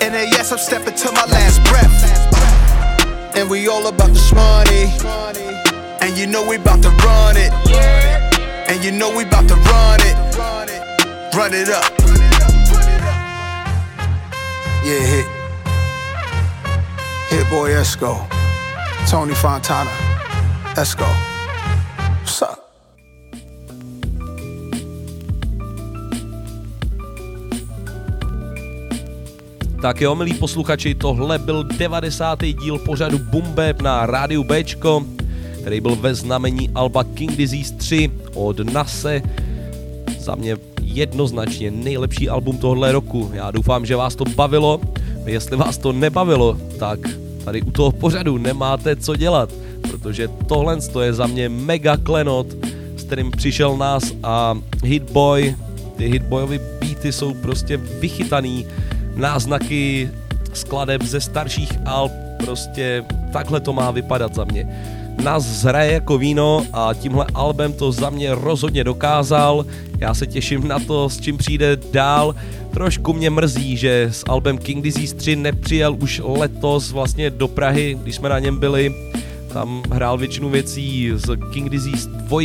[0.00, 3.36] NAS, I'm stepping to my last breath.
[3.36, 4.92] And we all about the money.
[6.00, 7.52] And you know we about to run it.
[8.68, 10.27] And you know we about to run it.
[11.34, 11.84] Run it up.
[14.84, 15.26] Yeah, hit.
[17.30, 18.26] Hit boy Esco.
[19.10, 19.90] Tony Fontana.
[20.76, 21.04] Esco.
[22.24, 22.58] What's up?
[29.82, 32.42] Tak jo, milí posluchači, tohle byl 90.
[32.42, 35.04] díl pořadu Bumbeb na rádiu Bčko,
[35.60, 39.22] který byl ve znamení Alba King Disease 3 od NASE.
[40.18, 40.56] Za mě
[40.98, 43.30] jednoznačně nejlepší album tohle roku.
[43.34, 44.80] Já doufám, že vás to bavilo.
[45.26, 46.98] Jestli vás to nebavilo, tak
[47.44, 49.52] tady u toho pořadu nemáte co dělat,
[49.90, 52.46] protože tohle je za mě mega klenot,
[52.96, 55.56] s kterým přišel nás a Hitboy,
[55.96, 58.66] ty Hitboyovy beaty jsou prostě vychytaný,
[59.14, 60.10] náznaky
[60.52, 62.12] skladeb ze starších alb,
[62.44, 64.68] prostě takhle to má vypadat za mě.
[65.22, 69.64] Nás zhraje jako víno a tímhle albem to za mě rozhodně dokázal.
[69.98, 72.34] Já se těším na to, s čím přijde dál.
[72.70, 77.98] Trošku mě mrzí, že s albem King Disease 3 nepřijel už letos vlastně do Prahy,
[78.02, 78.94] když jsme na něm byli.
[79.52, 82.40] Tam hrál většinu věcí z King Disease 2,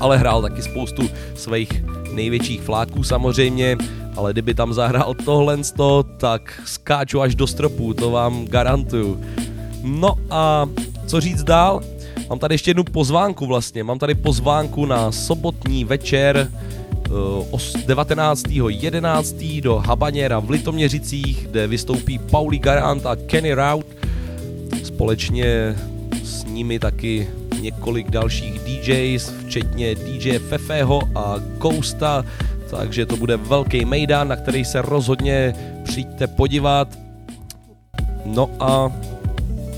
[0.00, 3.76] ale hrál taky spoustu svých největších fláků samozřejmě,
[4.16, 5.58] ale kdyby tam zahrál tohle,
[6.16, 9.20] tak skáču až do stropu, to vám garantuju.
[9.82, 10.66] No a
[11.06, 11.80] co říct dál?
[12.28, 16.50] Mám tady ještě jednu pozvánku vlastně, mám tady pozvánku na sobotní večer
[17.10, 19.62] uh, 19.11.
[19.62, 23.86] do Habaněra v Litoměřicích, kde vystoupí Pauli Garant a Kenny Rout.
[24.84, 25.76] Společně
[26.24, 27.28] s nimi taky
[27.60, 32.24] několik dalších DJs, včetně DJ Fefeho a Ghosta,
[32.70, 35.54] takže to bude velký mejdan, na který se rozhodně
[35.84, 36.98] přijďte podívat.
[38.24, 38.92] No a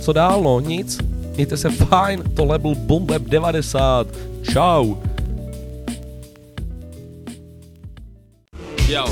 [0.01, 1.07] co dál, no nic.
[1.39, 4.07] Mějte se fajn, tohle byl Boomweb 90.
[4.53, 4.95] Čau.
[8.89, 9.05] Yo,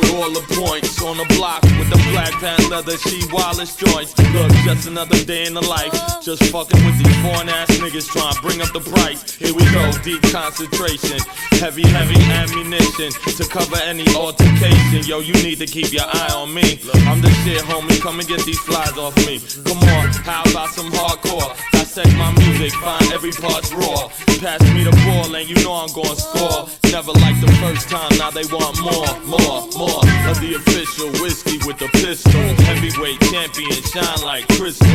[0.00, 4.16] with all the points on the block with the black pants leather, she Wallace joints.
[4.32, 5.92] Look, just another day in the life.
[6.22, 9.34] Just fucking with these foreign ass niggas trying to bring up the price.
[9.34, 11.18] Here we go, deep concentration.
[11.60, 15.04] Heavy, heavy ammunition to cover any altercation.
[15.04, 16.80] Yo, you need to keep your eye on me.
[17.08, 18.00] I'm the shit, homie.
[18.00, 19.40] Come and get these flies off me.
[19.64, 21.56] Come on, how about some hardcore?
[21.72, 24.08] Dissect my music, find every part's raw.
[24.38, 26.68] Pass me the ball and you know I'm gonna score.
[26.92, 31.58] Never like the first time, now they want more, more, more of the official whiskey
[31.66, 32.40] with the pistol.
[32.64, 34.88] Heavyweight champion, shine like crystal.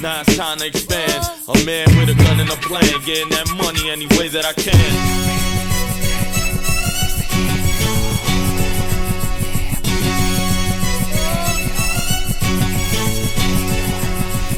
[0.00, 1.24] Now it's time to expand.
[1.48, 4.52] A man with a gun and a plan, getting that money any way that I
[4.52, 5.49] can.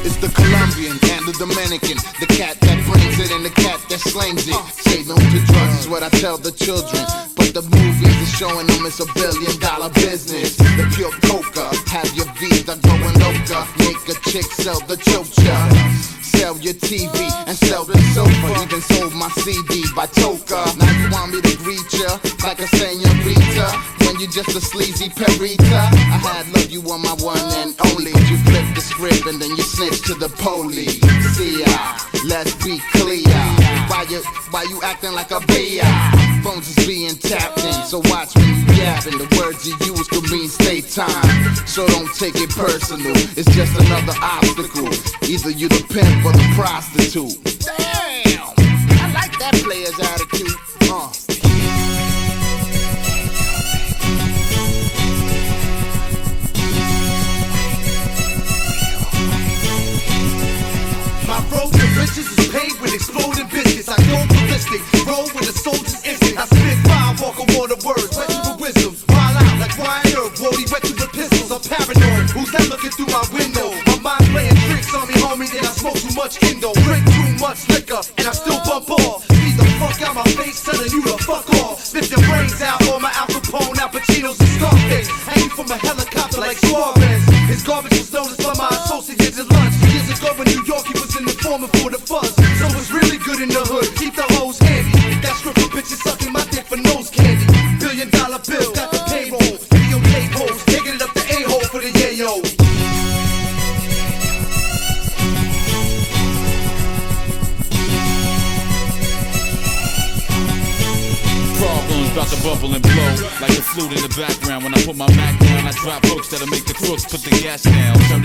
[0.03, 4.03] It's the Colombian and the Dominican, the cat that brings it and the cat that
[4.03, 4.59] slings it.
[4.83, 6.99] Say no to drugs is what I tell the children,
[7.39, 10.59] but the movies are showing them it's a billion dollar business.
[10.59, 15.55] The pure coca, have your visa going loca, make a chick sell the chocha.
[16.19, 17.15] Sell your TV
[17.47, 18.47] and sell the sofa.
[18.63, 20.65] Even sold my CD by Toka.
[20.75, 23.67] Now you want me to greet ya like a senorita
[24.03, 25.87] when you're just a sleazy perita.
[26.11, 28.12] I had love you on my one and only.
[29.03, 31.01] Script and then you snitch to the police.
[31.35, 33.27] See ya, let's be clear.
[33.91, 35.83] Why you why you acting like a beer?
[36.41, 39.17] Phones is being tapped in, so watch when you yapping.
[39.17, 43.11] The words you use could mean stay time, so don't take it personal.
[43.35, 44.87] It's just another obstacle.
[45.27, 47.43] Either you the pimp or the prostitute.
[47.59, 48.55] Damn,
[49.03, 50.22] I like that player's attitude.
[62.93, 63.89] exploding biscuits.
[63.89, 66.37] I go ballistic, roll with the soldier's instinct.
[66.37, 68.12] I spit fire, walk on water Word.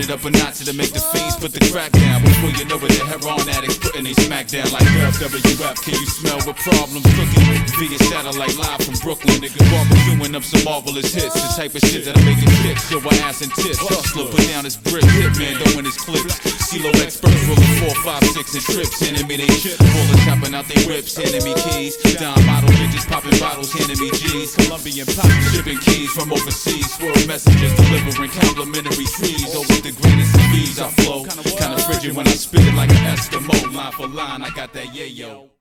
[0.08, 2.22] It up a notch to make the fiends put the crack down.
[2.22, 5.76] Before you know it, the heroin addicts putting they smack down like WWF.
[5.84, 6.06] Can you
[6.64, 7.46] problems cooking?
[7.78, 9.38] Via satellite live from Brooklyn.
[9.38, 11.34] Nigga barbecuing up some marvelous hits.
[11.34, 12.78] The type of shit that'll make it tick.
[12.90, 13.78] Show my ass and tips.
[13.78, 15.04] Hustler put down his brick.
[15.04, 16.40] Hitman throwing his clips.
[16.66, 18.98] CeeLo experts rolling four, five, six and trips.
[19.02, 19.78] Enemy they chip.
[19.78, 21.14] Bullets chopping out their whips.
[21.18, 21.94] Enemy keys.
[22.18, 23.70] Down model bitches popping bottles.
[23.78, 24.56] Enemy G's.
[24.56, 26.90] Colombian pop shipping keys from overseas.
[26.98, 29.46] Swerve messages delivering complimentary trees.
[29.54, 30.78] Oh, Always the greatest of these.
[30.80, 31.24] I flow.
[31.24, 33.74] Kinda frigid when I spit it like an Eskimo.
[33.74, 35.48] Line for line, I got that yayo.